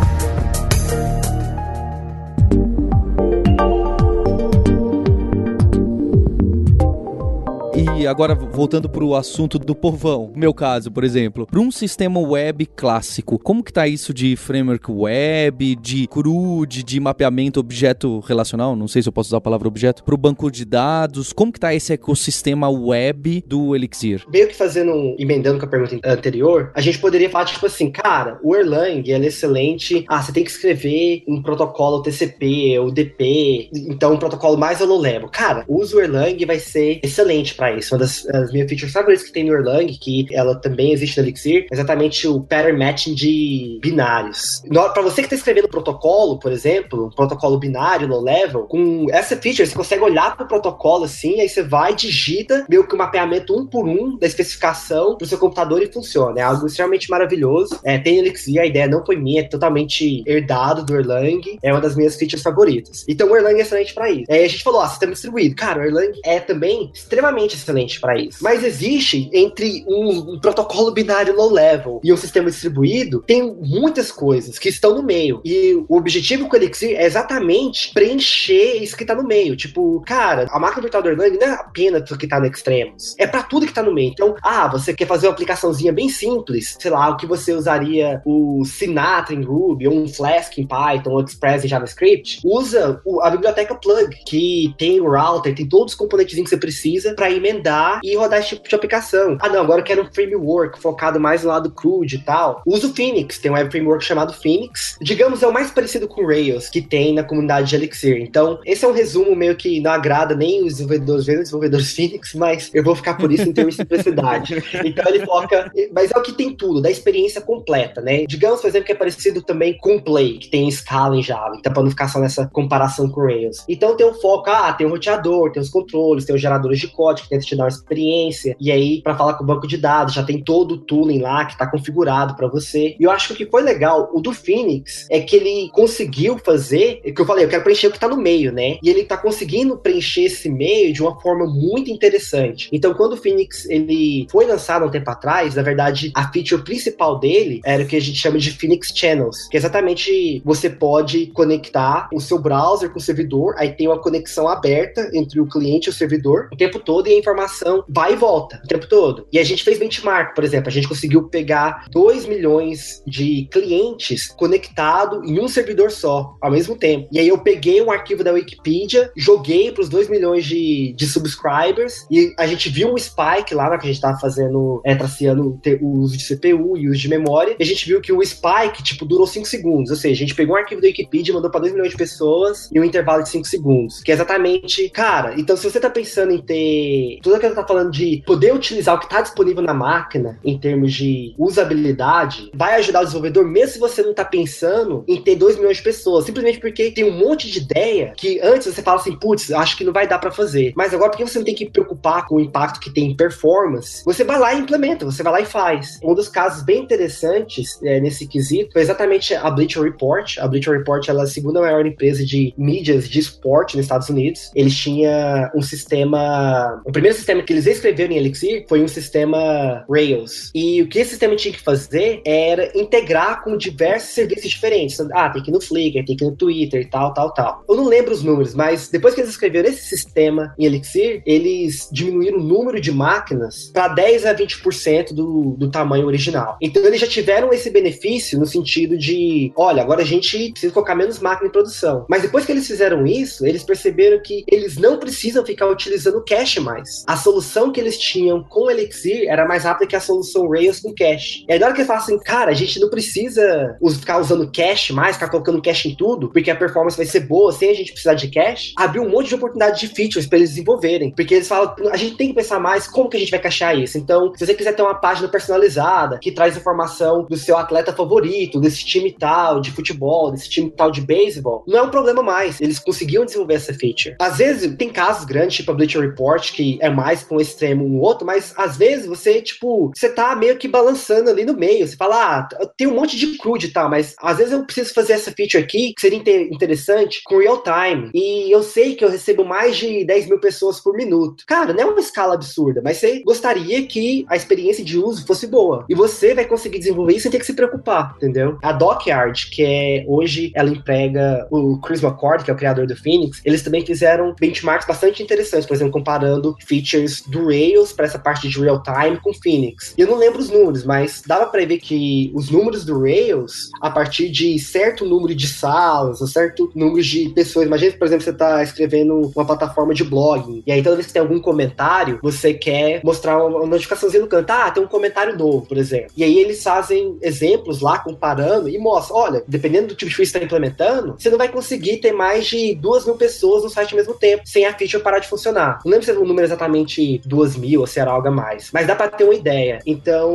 [8.07, 13.38] Agora, voltando pro assunto do povão, meu caso, por exemplo, para um sistema web clássico,
[13.38, 19.03] como que tá isso de framework web, de CRUD, de mapeamento objeto relacional, não sei
[19.03, 21.75] se eu posso usar a palavra objeto, para o banco de dados, como que tá
[21.75, 24.25] esse ecossistema web do Elixir?
[24.29, 28.38] Meio que fazendo, emendando com a pergunta anterior, a gente poderia falar, tipo assim, cara,
[28.43, 34.14] o Erlang, é excelente, ah, você tem que escrever um protocolo TCP, ou DP, então
[34.14, 35.29] um protocolo mais low level.
[35.29, 39.24] Cara, usa o Erlang vai ser excelente para isso uma das, das minhas features favoritas
[39.24, 43.14] que tem no Erlang, que ela também existe no Elixir, é exatamente o pattern matching
[43.14, 44.62] de binários.
[44.92, 49.37] Para você que está escrevendo protocolo, por exemplo, um protocolo binário, low level, com essa
[49.37, 52.96] feature você consegue olhar para o protocolo assim, aí você vai, digita meio que o
[52.96, 56.40] um mapeamento um por um da especificação pro seu computador e funciona.
[56.40, 57.78] É algo extremamente maravilhoso.
[57.85, 61.80] É, tem Elixir, a ideia não foi minha, é totalmente herdado do Erlang, é uma
[61.80, 63.04] das minhas features favoritas.
[63.09, 64.24] Então o Erlang é excelente para isso.
[64.30, 65.54] Aí a gente falou, ó, sistema distribuído.
[65.54, 68.38] Cara, o Erlang é também extremamente excelente para isso.
[68.42, 74.11] Mas existe entre um, um, protocolo binário low level e um sistema distribuído, tem muitas
[74.11, 75.40] coisas que estão no meio.
[75.44, 79.57] E o objetivo com o Elixir é exatamente preencher isso que tá no meio.
[79.57, 83.14] Tipo, cara, a máquina virtual do Erlang não é apenas o que tá no extremos.
[83.18, 84.11] É para tudo que tá no meio.
[84.11, 88.23] Então, ah, você quer fazer uma aplicaçãozinha bem simples, sei lá, o que você usaria
[88.25, 93.31] o Sinatra em Ruby, ou um Flask em Python, ou Express em JavaScript, usa a
[93.31, 97.74] biblioteca Plug, que tem o router, tem todos os componentes que você precisa para emendar
[98.03, 99.37] e rodar esse tipo de aplicação.
[99.41, 102.63] Ah, não, agora eu quero um framework focado mais no lado CRUD e tal.
[102.67, 104.97] Uso o Phoenix, tem um web framework chamado Phoenix.
[105.01, 108.19] Digamos, é o mais parecido com Rails que tem na comunidade de Elixir.
[108.21, 112.35] Então, esse é um resumo meio que não agrada nem os desenvolvedores, os desenvolvedores Phoenix,
[112.35, 114.63] mas eu vou ficar por isso em termos de simplicidade.
[114.85, 118.25] Então, ele foca, mas é o que tem tudo, da experiência completa, né?
[118.27, 121.73] Digamos, por exemplo, que é parecido também com Play, que tem escala em Java, então,
[121.73, 123.65] para não ficar só nessa comparação com Rails.
[123.69, 126.89] Então, tem um foco, ah, tem um roteador, tem os controles, tem os geradores de
[126.89, 128.57] código que tenta te experiência.
[128.61, 131.44] E aí, para falar com o banco de dados, já tem todo o tooling lá
[131.44, 132.96] que tá configurado para você.
[132.98, 136.38] E eu acho que o que foi legal, o do Phoenix, é que ele conseguiu
[136.38, 138.79] fazer, é que eu falei, eu quero preencher o que tá no meio, né?
[138.83, 142.68] E ele tá conseguindo preencher esse meio de uma forma muito interessante.
[142.72, 147.18] Então, quando o Phoenix ele foi lançado um tempo atrás, na verdade, a feature principal
[147.18, 151.27] dele era o que a gente chama de Phoenix Channels, que é exatamente você pode
[151.29, 155.88] conectar o seu browser com o servidor, aí tem uma conexão aberta entre o cliente
[155.88, 158.88] e o servidor o tempo todo e a informação informação vai e volta o tempo
[158.88, 159.27] todo.
[159.33, 164.29] E a gente fez benchmark, por exemplo, a gente conseguiu pegar 2 milhões de clientes
[164.29, 167.09] conectados em um servidor só, ao mesmo tempo.
[167.12, 171.07] E aí eu peguei um arquivo da Wikipedia, joguei para os 2 milhões de, de
[171.07, 174.95] subscribers e a gente viu um spike lá na que a gente tava fazendo, é,
[174.95, 178.25] traceando o uso de CPU e uso de memória, e a gente viu que o
[178.25, 179.90] spike, tipo, durou 5 segundos.
[179.90, 182.71] Ou seja, a gente pegou um arquivo da Wikipedia, mandou para 2 milhões de pessoas
[182.73, 184.03] em um intervalo de 5 segundos.
[184.03, 187.90] Que é exatamente, cara, então se você tá pensando em ter tudo que tá falando
[187.90, 193.00] de poder utilizar o que tá disponível na máquina em termos de usabilidade, vai ajudar
[193.00, 196.61] o desenvolvedor, mesmo se você não tá pensando em ter 2 milhões de pessoas, simplesmente
[196.61, 199.92] porque tem um monte de ideia que antes você fala assim, putz, acho que não
[199.92, 200.72] vai dar para fazer.
[200.76, 204.02] Mas agora, porque você não tem que preocupar com o impacto que tem em performance,
[204.04, 205.98] você vai lá e implementa, você vai lá e faz.
[206.02, 210.38] Um dos casos bem interessantes é, nesse quesito foi exatamente a Bleacher Report.
[210.38, 214.09] A Bleacher Report ela é a segunda maior empresa de mídias de esporte nos Estados
[214.09, 214.50] Unidos.
[214.54, 216.83] Eles tinham um sistema.
[216.85, 220.51] O primeiro sistema que eles escreveram em Elixir foi um sistema Rails.
[220.55, 224.99] E o que esse sistema tinha que fazer era integrar com diversos serviços diferentes.
[225.12, 227.64] Ah, tem que ir no Flickr, tem que ir no Twitter e tal, tal, tal.
[227.68, 231.88] Eu não lembro os números, mas depois que eles escreveram esse sistema em Elixir, eles
[231.92, 236.57] diminuíram o número de máquinas para 10 a 20% do, do tamanho original.
[236.61, 240.94] Então eles já tiveram esse benefício no sentido de, olha, agora a gente precisa colocar
[240.94, 242.07] menos máquina em produção.
[242.09, 246.61] Mas depois que eles fizeram isso, eles perceberam que eles não precisam ficar utilizando cache
[246.61, 247.05] mais.
[247.07, 250.94] A solução que eles tinham com Elixir era mais rápida que a solução Rails com
[250.94, 251.44] cache.
[251.48, 254.50] E aí na hora que eles falam assim, cara, a gente não precisa ficar usando
[254.50, 257.74] cache mais, ficar colocando cache em tudo, porque a performance vai ser boa sem a
[257.74, 261.11] gente precisar de cache, abriu um monte de oportunidade de features para eles desenvolverem.
[261.14, 263.79] Porque eles falam, a gente tem que pensar mais como que a gente vai cachear
[263.79, 263.98] isso.
[263.98, 268.61] Então, se você quiser ter uma página personalizada que traz informação do seu atleta favorito,
[268.61, 272.61] desse time tal de futebol, desse time tal de beisebol, não é um problema mais.
[272.61, 274.16] Eles conseguiam desenvolver essa feature.
[274.20, 277.85] Às vezes, tem casos grandes, tipo a Bleacher Report, que é mais com um extremo
[277.85, 281.87] um outro, mas às vezes você, tipo, você tá meio que balançando ali no meio.
[281.87, 284.95] Você fala, ah, tem um monte de CRUD e tal, mas às vezes eu preciso
[284.95, 286.19] fazer essa feature aqui, que seria
[286.51, 288.11] interessante, com real time.
[288.14, 291.45] E eu sei que eu recebo mais de 10 mil pessoas por minuto.
[291.47, 295.47] Cara, não é uma escala absurda, mas você gostaria que a experiência de uso fosse
[295.47, 295.85] boa.
[295.90, 298.57] E você vai conseguir desenvolver isso sem ter que se preocupar, entendeu?
[298.62, 302.97] A Dockyard, que é hoje ela emprega o Chris McCord, que é o criador do
[302.97, 306.93] Phoenix, eles também fizeram benchmarks bastante interessantes, por exemplo, comparando features
[307.26, 309.94] do Rails para essa parte de real time com Phoenix.
[309.96, 313.70] E eu não lembro os números, mas dava para ver que os números do Rails,
[313.80, 318.24] a partir de certo número de salas, ou certo número de pessoas, imagina, por exemplo,
[318.24, 322.18] você está escrevendo uma plataforma de blogging, e aí toda vez que tem algum comentário,
[322.22, 326.11] você quer mostrar uma notificaçãozinha no canto, ah, tem um comentário novo, por exemplo.
[326.16, 330.24] E aí eles fazem exemplos lá, comparando, e mostram, olha, dependendo do tipo de feature
[330.24, 333.70] que você está implementando, você não vai conseguir ter mais de duas mil pessoas no
[333.70, 335.80] site ao mesmo tempo, sem a feature parar de funcionar.
[335.85, 336.84] Não lembro se é o número exatamente
[337.25, 339.81] duas mil ou se era algo a mais, mas dá para ter uma ideia.
[339.87, 340.35] Então,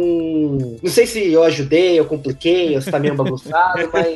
[0.81, 4.13] não sei se eu ajudei, eu compliquei, ou se tá meio bagunçado, mas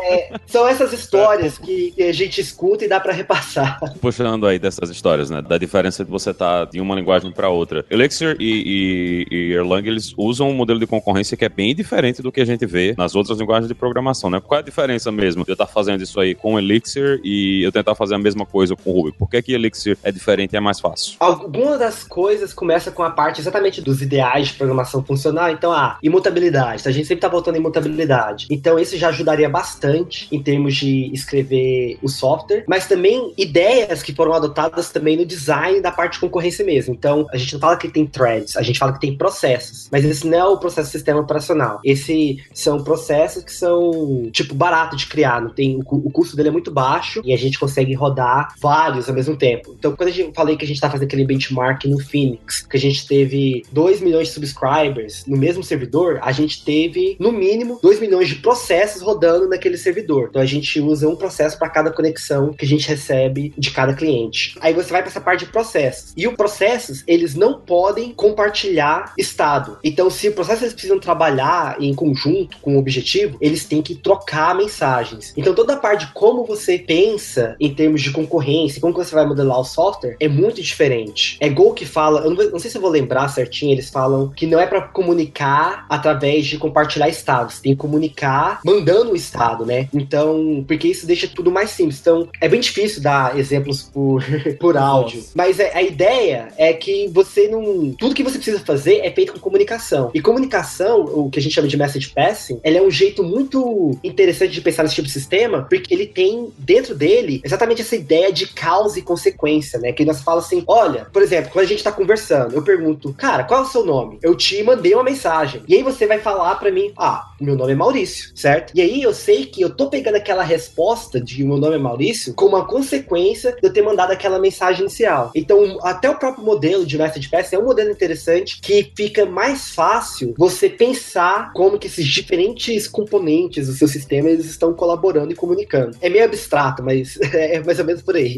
[0.00, 3.78] é, são essas histórias que, que, a gente escuta e dá para repassar.
[4.00, 7.84] Puxando aí dessas histórias, né, da diferença de você tá de uma linguagem para outra.
[7.90, 12.22] Elixir e, e, e, Erlang, eles usam um modelo de concorrência que é bem diferente
[12.22, 14.40] do que a gente vê nas outras linguagens de programação, né?
[14.40, 17.62] Qual é a diferença mesmo de eu estar tá fazendo isso aí com Elixir e
[17.62, 19.12] eu tentar fazer a mesma coisa com Ruby?
[19.12, 21.16] Por que que Elixir é diferente e é mais fácil?
[21.20, 25.50] Algumas das coisas começam com a parte exatamente dos ideais de programação funcional.
[25.50, 26.86] Então, a ah, imutabilidade.
[26.86, 28.46] A gente sempre tá voltando em imutabilidade.
[28.50, 34.14] Então, isso já ajudaria bastante em termos de escrever o software, mas também ideias que
[34.14, 36.94] foram adotadas também no design da parte de concorrência mesmo.
[36.94, 40.04] Então, a gente não fala que tem threads, a gente fala que tem processos, mas
[40.04, 41.80] esse não é o processo do sistema operacional.
[41.84, 46.48] Esse são processos que são, tipo, barato de criar, não tem, o, o custo dele
[46.48, 49.74] é muito baixo e a gente consegue rodar vários ao mesmo tempo.
[49.78, 52.80] Então, quando eu falei que a gente tá fazendo aquele benchmark no Phoenix, que a
[52.80, 58.00] gente teve 2 milhões de subscribers no mesmo servidor, a gente teve, no mínimo, 2
[58.00, 60.28] milhões de processos rodando naquele servidor.
[60.30, 63.94] Então, a gente usa um processo para cada conexão que a gente recebe de cada
[63.94, 64.56] cliente.
[64.60, 66.12] Aí você vai para essa parte de processos.
[66.16, 69.78] E os processos, eles não podem compartilhar estado.
[69.82, 73.94] Então, se o processo eles precisam trabalhar em conjunto com o objetivo, eles têm que
[73.94, 75.32] trocar mensagens.
[75.36, 79.26] Então, toda a parte de como você pensa em termos de concorrência, como você vai
[79.26, 81.36] modelar o software, é muito diferente.
[81.40, 84.28] É Go que fala, eu não, não sei se eu vou lembrar certinho, eles falam
[84.28, 89.64] que não é para comunicar através de compartilhar estados, tem que comunicar mandando o estado,
[89.64, 89.88] né?
[89.92, 92.00] Então, porque isso deixa tudo mais simples.
[92.00, 94.24] Então, é bem difícil dar exemplos por,
[94.58, 95.24] por áudio.
[95.34, 97.92] Mas é, a ideia é que você não.
[97.98, 100.10] Tudo que você precisa fazer é feito com comunicação.
[100.14, 103.98] E comunicação, o que a gente chama de message passing, ele é um jeito muito
[104.02, 108.32] interessante de pensar nesse tipo de sistema, porque ele tem dentro dele exatamente essa ideia
[108.32, 109.92] de causa e consequência, né?
[109.92, 113.12] Que nós fala assim: olha, por exemplo, exemplo, quando a gente tá conversando, eu pergunto,
[113.14, 114.18] cara, qual é o seu nome?
[114.22, 115.62] Eu te mandei uma mensagem.
[115.66, 118.72] E aí você vai falar para mim, ah, meu nome é Maurício, certo?
[118.74, 122.34] E aí eu sei que eu tô pegando aquela resposta de meu nome é Maurício
[122.34, 125.30] como uma consequência de eu ter mandado aquela mensagem inicial.
[125.34, 129.70] Então, até o próprio modelo de Message Pass é um modelo interessante que fica mais
[129.70, 135.36] fácil você pensar como que esses diferentes componentes do seu sistema eles estão colaborando e
[135.36, 135.96] comunicando.
[136.00, 138.36] É meio abstrato, mas é mais ou menos por aí.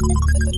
[0.00, 0.12] Thank
[0.44, 0.49] you.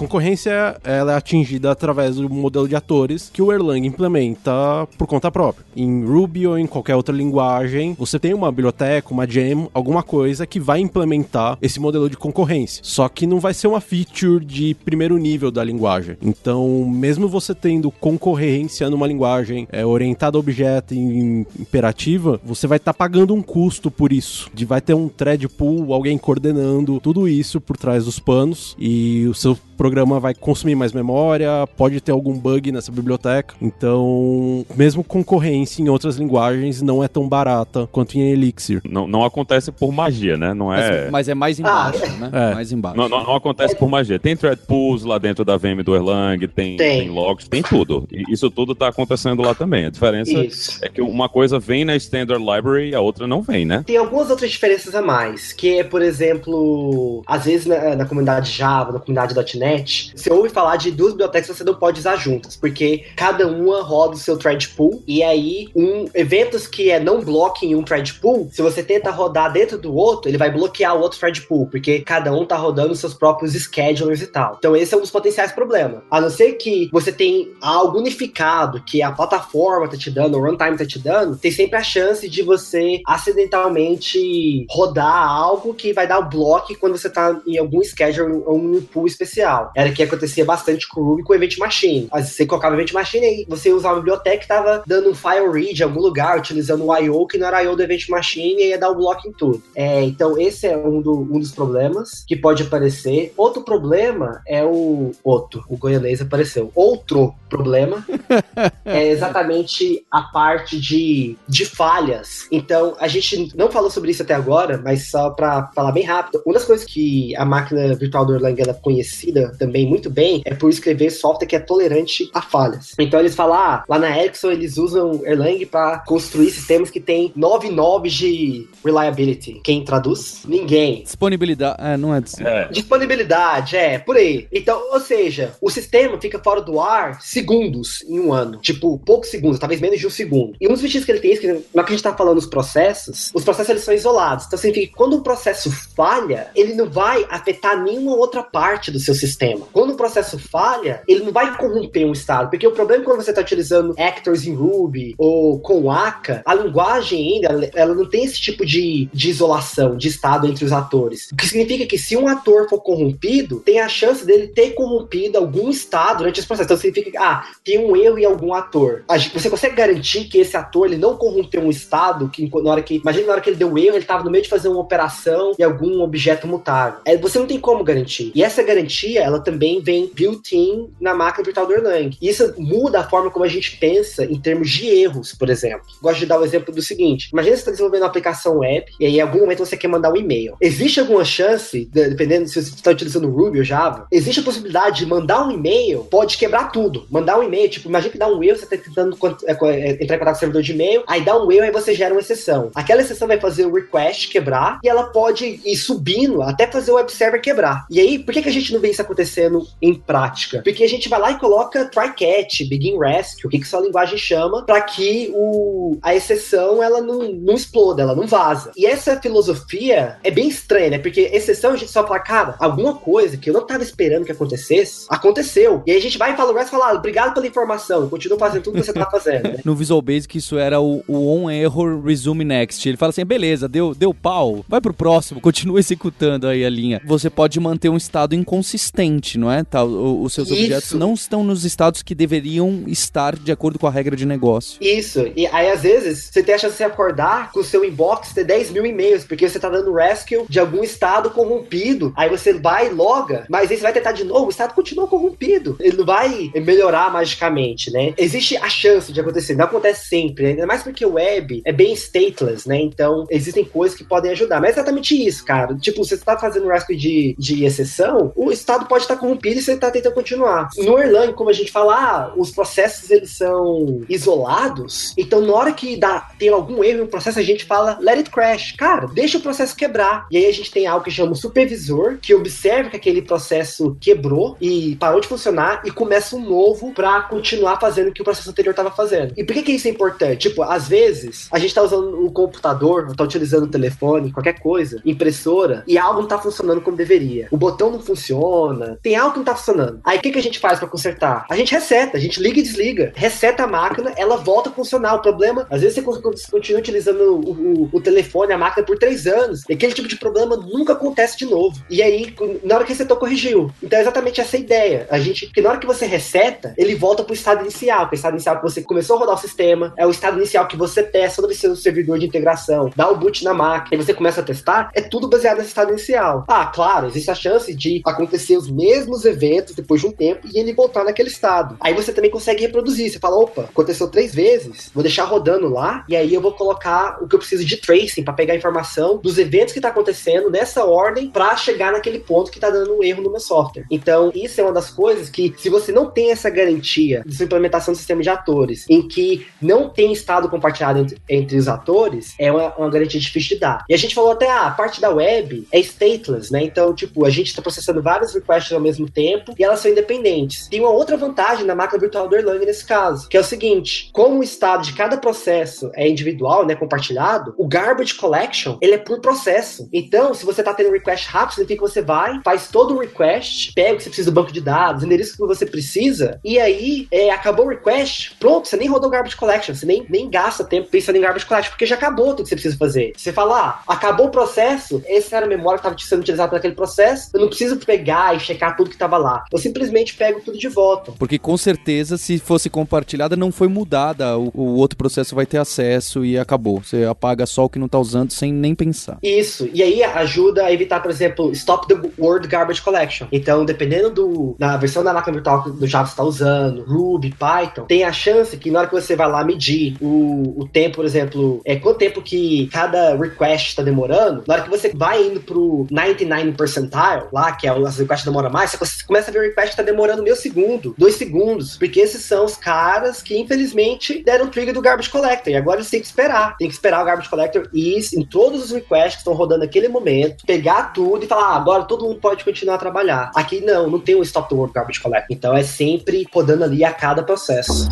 [0.00, 5.30] Concorrência ela é atingida através do modelo de atores que o Erlang implementa por conta
[5.30, 5.66] própria.
[5.76, 10.46] Em Ruby ou em qualquer outra linguagem, você tem uma biblioteca, uma gem, alguma coisa
[10.46, 12.80] que vai implementar esse modelo de concorrência.
[12.82, 16.16] Só que não vai ser uma feature de primeiro nível da linguagem.
[16.22, 22.78] Então, mesmo você tendo concorrência numa linguagem é, orientada a objeto e imperativa, você vai
[22.78, 24.50] estar tá pagando um custo por isso.
[24.54, 29.26] De vai ter um thread pool, alguém coordenando tudo isso por trás dos panos e
[29.28, 33.54] o seu programa vai consumir mais memória, pode ter algum bug nessa biblioteca.
[33.62, 38.82] Então, mesmo concorrência em outras linguagens não é tão barata quanto em Elixir.
[38.84, 40.52] Não, não acontece por magia, né?
[40.52, 41.04] Não é...
[41.04, 42.30] Mas, mas é mais embaixo, ah, né?
[42.30, 42.54] É.
[42.56, 42.98] Mais embaixo.
[42.98, 44.18] Não, não, não, acontece por magia.
[44.18, 47.00] Tem thread pools lá dentro da VM do Erlang, tem, tem.
[47.00, 48.06] tem logs, tem tudo.
[48.12, 49.86] E isso tudo tá acontecendo lá também.
[49.86, 50.78] A diferença isso.
[50.82, 53.82] é que uma coisa vem na Standard Library e a outra não vem, né?
[53.86, 58.50] Tem algumas outras diferenças a mais, que é, por exemplo, às vezes na, na comunidade
[58.50, 62.00] Java, na comunidade .NET, internet, você ouve falar de duas bibliotecas que você não pode
[62.00, 66.90] usar juntas, porque cada uma roda o seu thread pool, e aí um eventos que
[66.90, 70.38] é não block em um thread pool, se você tenta rodar dentro do outro, ele
[70.38, 74.26] vai bloquear o outro thread pool, porque cada um tá rodando seus próprios schedulers e
[74.26, 74.56] tal.
[74.58, 76.02] Então esse é um dos potenciais problemas.
[76.10, 80.40] A não ser que você tem algo unificado que a plataforma tá te dando, o
[80.40, 86.06] runtime tá te dando, tem sempre a chance de você acidentalmente rodar algo que vai
[86.06, 89.72] dar o um block quando você tá em algum schedule ou um pool especial legal.
[89.74, 92.08] Era que acontecia bastante com o Ruby com o Event Machine.
[92.10, 95.50] Você colocava o Event Machine e você usava a biblioteca e tava dando um file
[95.52, 97.26] read em algum lugar, utilizando o I.O.
[97.26, 97.76] que não era I.O.
[97.76, 99.62] do Event Machine e ia dar o um bloco em tudo.
[99.74, 103.32] É, então esse é um, do, um dos problemas que pode aparecer.
[103.36, 105.12] Outro problema é o...
[105.22, 106.70] Outro, o goianês apareceu.
[106.74, 108.02] Outro problema
[108.86, 112.46] é exatamente a parte de, de falhas.
[112.50, 116.42] Então, a gente não falou sobre isso até agora, mas só para falar bem rápido,
[116.46, 120.54] uma das coisas que a máquina virtual do Erlang é conhecida também muito bem é
[120.54, 122.94] por escrever software que é tolerante a falhas.
[122.98, 127.32] Então eles falam, ah, lá na Ericsson eles usam Erlang para construir sistemas que tem
[127.34, 129.60] 9 nobres de reliability.
[129.64, 130.42] Quem traduz?
[130.46, 131.02] Ninguém.
[131.02, 132.68] Disponibilidade, é, não é, é.
[132.68, 134.46] Disponibilidade, é, por aí.
[134.52, 138.58] Então, ou seja, o sistema fica fora do ar segundos em um ano.
[138.58, 140.54] Tipo, poucos segundos, talvez menos de um segundo.
[140.60, 142.46] E um dos features que ele tem, que, na que a gente tá falando dos
[142.46, 144.46] processos, os processos eles são isolados.
[144.46, 148.98] Então significa que quando um processo falha, ele não vai afetar nenhuma outra parte do
[148.98, 149.66] seu sistema.
[149.72, 153.22] Quando o processo falha, ele não vai corromper um estado, porque o problema é quando
[153.22, 158.24] você está utilizando actors em Ruby ou com Aka, a linguagem ainda, ela não tem
[158.24, 161.28] esse tipo de, de isolação, de estado entre os atores.
[161.32, 165.38] O que significa que se um ator for corrompido, tem a chance dele ter corrompido
[165.38, 166.66] algum estado durante esse processo.
[166.66, 167.29] Então significa que, ah,
[167.64, 169.04] tem um erro em algum ator.
[169.32, 172.96] Você consegue garantir que esse ator ele não corrompeu um estado que na hora que,
[172.96, 175.54] imagina na hora que ele deu erro, ele estava no meio de fazer uma operação
[175.58, 177.00] e algum objeto mutável.
[177.04, 178.32] É, você não tem como garantir.
[178.34, 182.16] E essa garantia ela também vem built-in na máquina virtual do Erlang.
[182.20, 185.86] Isso muda a forma como a gente pensa em termos de erros, por exemplo.
[186.00, 188.86] Gosto de dar o um exemplo do seguinte: imagina você está desenvolvendo uma aplicação web
[188.98, 190.56] e aí em algum momento você quer mandar um e-mail.
[190.60, 195.06] Existe alguma chance, dependendo se você está utilizando Ruby ou Java, existe a possibilidade de
[195.06, 197.06] mandar um e-mail, pode quebrar tudo.
[197.10, 200.16] Mandar um e-mail, tipo, imagina que dá um erro, você está tentando é, é, entrar
[200.16, 202.20] em contato com o servidor de e-mail, aí dá um erro, aí você gera uma
[202.20, 202.70] exceção.
[202.74, 206.94] Aquela exceção vai fazer o request quebrar e ela pode ir subindo até fazer o
[206.94, 207.86] web server quebrar.
[207.90, 210.62] E aí, por que, que a gente não vê isso acontecendo em prática?
[210.62, 213.80] Porque a gente vai lá e coloca try catch, begin rescue, o que, que sua
[213.80, 218.72] linguagem chama, para que o, a exceção ela não, não exploda, ela não vaza.
[218.76, 220.98] E essa filosofia é bem estranha, né?
[220.98, 224.32] Porque exceção a gente só fala, cara, alguma coisa que eu não tava esperando que
[224.32, 225.82] acontecesse, aconteceu.
[225.86, 228.08] E aí a gente vai e fala o resto e fala, ah, obrigado pela informação,
[228.08, 229.42] continua fazendo tudo que você tá fazendo.
[229.44, 229.56] Né?
[229.64, 232.88] no Visual Basic isso era o, o on error resume next.
[232.88, 237.00] Ele fala assim, beleza, deu, deu pau, vai pro próximo, continua executando aí a linha.
[237.04, 239.64] Você pode manter um estado inconsistente, não é?
[239.64, 240.60] Tá, o, os seus Isso.
[240.60, 244.78] objetos não estão nos estados que deveriam estar de acordo com a regra de negócio.
[244.80, 245.26] Isso.
[245.36, 248.44] E aí, às vezes, você tem a chance de acordar com o seu inbox ter
[248.44, 252.12] 10 mil e-mails, porque você tá dando rescue de algum estado corrompido.
[252.16, 255.06] Aí você vai e loga, mas aí você vai tentar de novo, o estado continua
[255.06, 255.76] corrompido.
[255.80, 258.12] Ele não vai melhorar quebrar magicamente, né?
[258.18, 260.50] Existe a chance de acontecer, não acontece sempre, né?
[260.50, 262.80] ainda mais porque o web é bem stateless, né?
[262.80, 264.60] Então existem coisas que podem ajudar.
[264.60, 265.74] Mas é exatamente isso, cara.
[265.76, 269.72] Tipo, você está fazendo REST de, de exceção, o estado pode estar corrompido e você
[269.72, 270.68] está tentando continuar.
[270.76, 275.72] No Erlang, como a gente fala, ah, os processos eles são isolados, então na hora
[275.72, 278.72] que dá, tem algum erro um processo, a gente fala let it crash.
[278.76, 280.26] Cara, deixa o processo quebrar.
[280.30, 283.96] E aí a gente tem algo que chama o supervisor, que observa que aquele processo
[284.00, 288.24] quebrou e parou de funcionar e começa um novo para continuar fazendo o que o
[288.24, 289.34] processo anterior estava fazendo.
[289.36, 290.48] E por que, que isso é importante?
[290.48, 295.00] Tipo, às vezes a gente está usando o computador, está utilizando o telefone, qualquer coisa,
[295.04, 297.48] impressora, e algo não está funcionando como deveria.
[297.50, 300.00] O botão não funciona, tem algo que não está funcionando.
[300.04, 301.46] Aí o que, que a gente faz para consertar?
[301.50, 305.14] A gente reseta, a gente liga e desliga, reseta a máquina, ela volta a funcionar.
[305.14, 309.26] O problema, às vezes você continua utilizando o, o, o telefone, a máquina por três
[309.26, 311.80] anos, e aquele tipo de problema nunca acontece de novo.
[311.90, 313.70] E aí, na hora que resetou, corrigiu.
[313.82, 315.06] Então é exatamente essa ideia.
[315.10, 318.16] A gente, que na hora que você reseta, ele volta pro estado inicial, que é
[318.16, 320.76] o estado inicial que você começou a rodar o sistema, é o estado inicial que
[320.76, 324.40] você testa no seu servidor de integração, dá o boot na máquina, e você começa
[324.40, 326.44] a testar, é tudo baseado nesse estado inicial.
[326.48, 330.58] Ah, claro, existe a chance de acontecer os mesmos eventos depois de um tempo e
[330.58, 331.76] ele voltar naquele estado.
[331.80, 333.10] Aí você também consegue reproduzir.
[333.10, 337.18] Você fala, opa, aconteceu três vezes, vou deixar rodando lá, e aí eu vou colocar
[337.20, 340.50] o que eu preciso de tracing para pegar a informação dos eventos que tá acontecendo
[340.50, 343.84] nessa ordem para chegar naquele ponto que tá dando um erro no meu software.
[343.90, 347.92] Então, isso é uma das coisas que, se você não tem essa garantia de implementação
[347.92, 352.50] do sistema de atores, em que não tem estado compartilhado entre, entre os atores, é
[352.50, 353.84] uma, uma, garantia difícil de dar.
[353.88, 356.62] E a gente falou até, ah, a parte da web é stateless, né?
[356.62, 360.68] Então, tipo, a gente tá processando vários requests ao mesmo tempo e elas são independentes.
[360.68, 364.10] Tem uma outra vantagem na máquina virtual do Erlang nesse caso, que é o seguinte,
[364.12, 368.98] como o estado de cada processo é individual, né, compartilhado, o garbage collection, ele é
[368.98, 369.88] por processo.
[369.92, 372.98] Então, se você tá tendo um request rápido, significa que você vai, faz todo o
[372.98, 376.49] request, pega o que você precisa do banco de dados, endereço que você precisa, e
[376.58, 380.28] aí é, acabou o request, pronto, você nem rodou o garbage collection, você nem, nem
[380.28, 383.12] gasta tempo pensando em garbage collection, porque já acabou tudo que você precisa fazer.
[383.16, 386.74] Você fala, ah, acabou o processo, essa era a memória que estava sendo utilizada naquele
[386.74, 389.44] processo, eu não preciso pegar e checar tudo que estava lá.
[389.52, 391.12] Eu simplesmente pego tudo de volta.
[391.12, 395.58] Porque com certeza, se fosse compartilhada, não foi mudada, o, o outro processo vai ter
[395.58, 396.82] acesso e acabou.
[396.82, 399.18] Você apaga só o que não está usando sem nem pensar.
[399.22, 403.26] Isso, e aí ajuda a evitar, por exemplo, stop the word garbage collection.
[403.32, 406.39] Então, dependendo do, da versão da máquina virtual do Java você está usando,
[406.86, 410.68] Ruby, Python, tem a chance que na hora que você vai lá medir o, o
[410.68, 414.92] tempo, por exemplo, é quanto tempo que cada request está demorando, na hora que você
[414.94, 419.32] vai indo pro 99 percentile, lá, que é as requests demoram mais, você começa a
[419.32, 423.22] ver o request que tá demorando meio segundo, dois segundos, porque esses são os caras
[423.22, 426.74] que, infelizmente, deram trigger do garbage collector, e agora eles têm que esperar, tem que
[426.74, 430.92] esperar o garbage collector ir em todos os requests que estão rodando naquele momento, pegar
[430.92, 433.30] tudo e falar, ah, agora todo mundo pode continuar a trabalhar.
[433.34, 436.84] Aqui não, não tem um stop the word garbage collector, então é sempre rodando ali
[436.84, 437.88] a cada processo.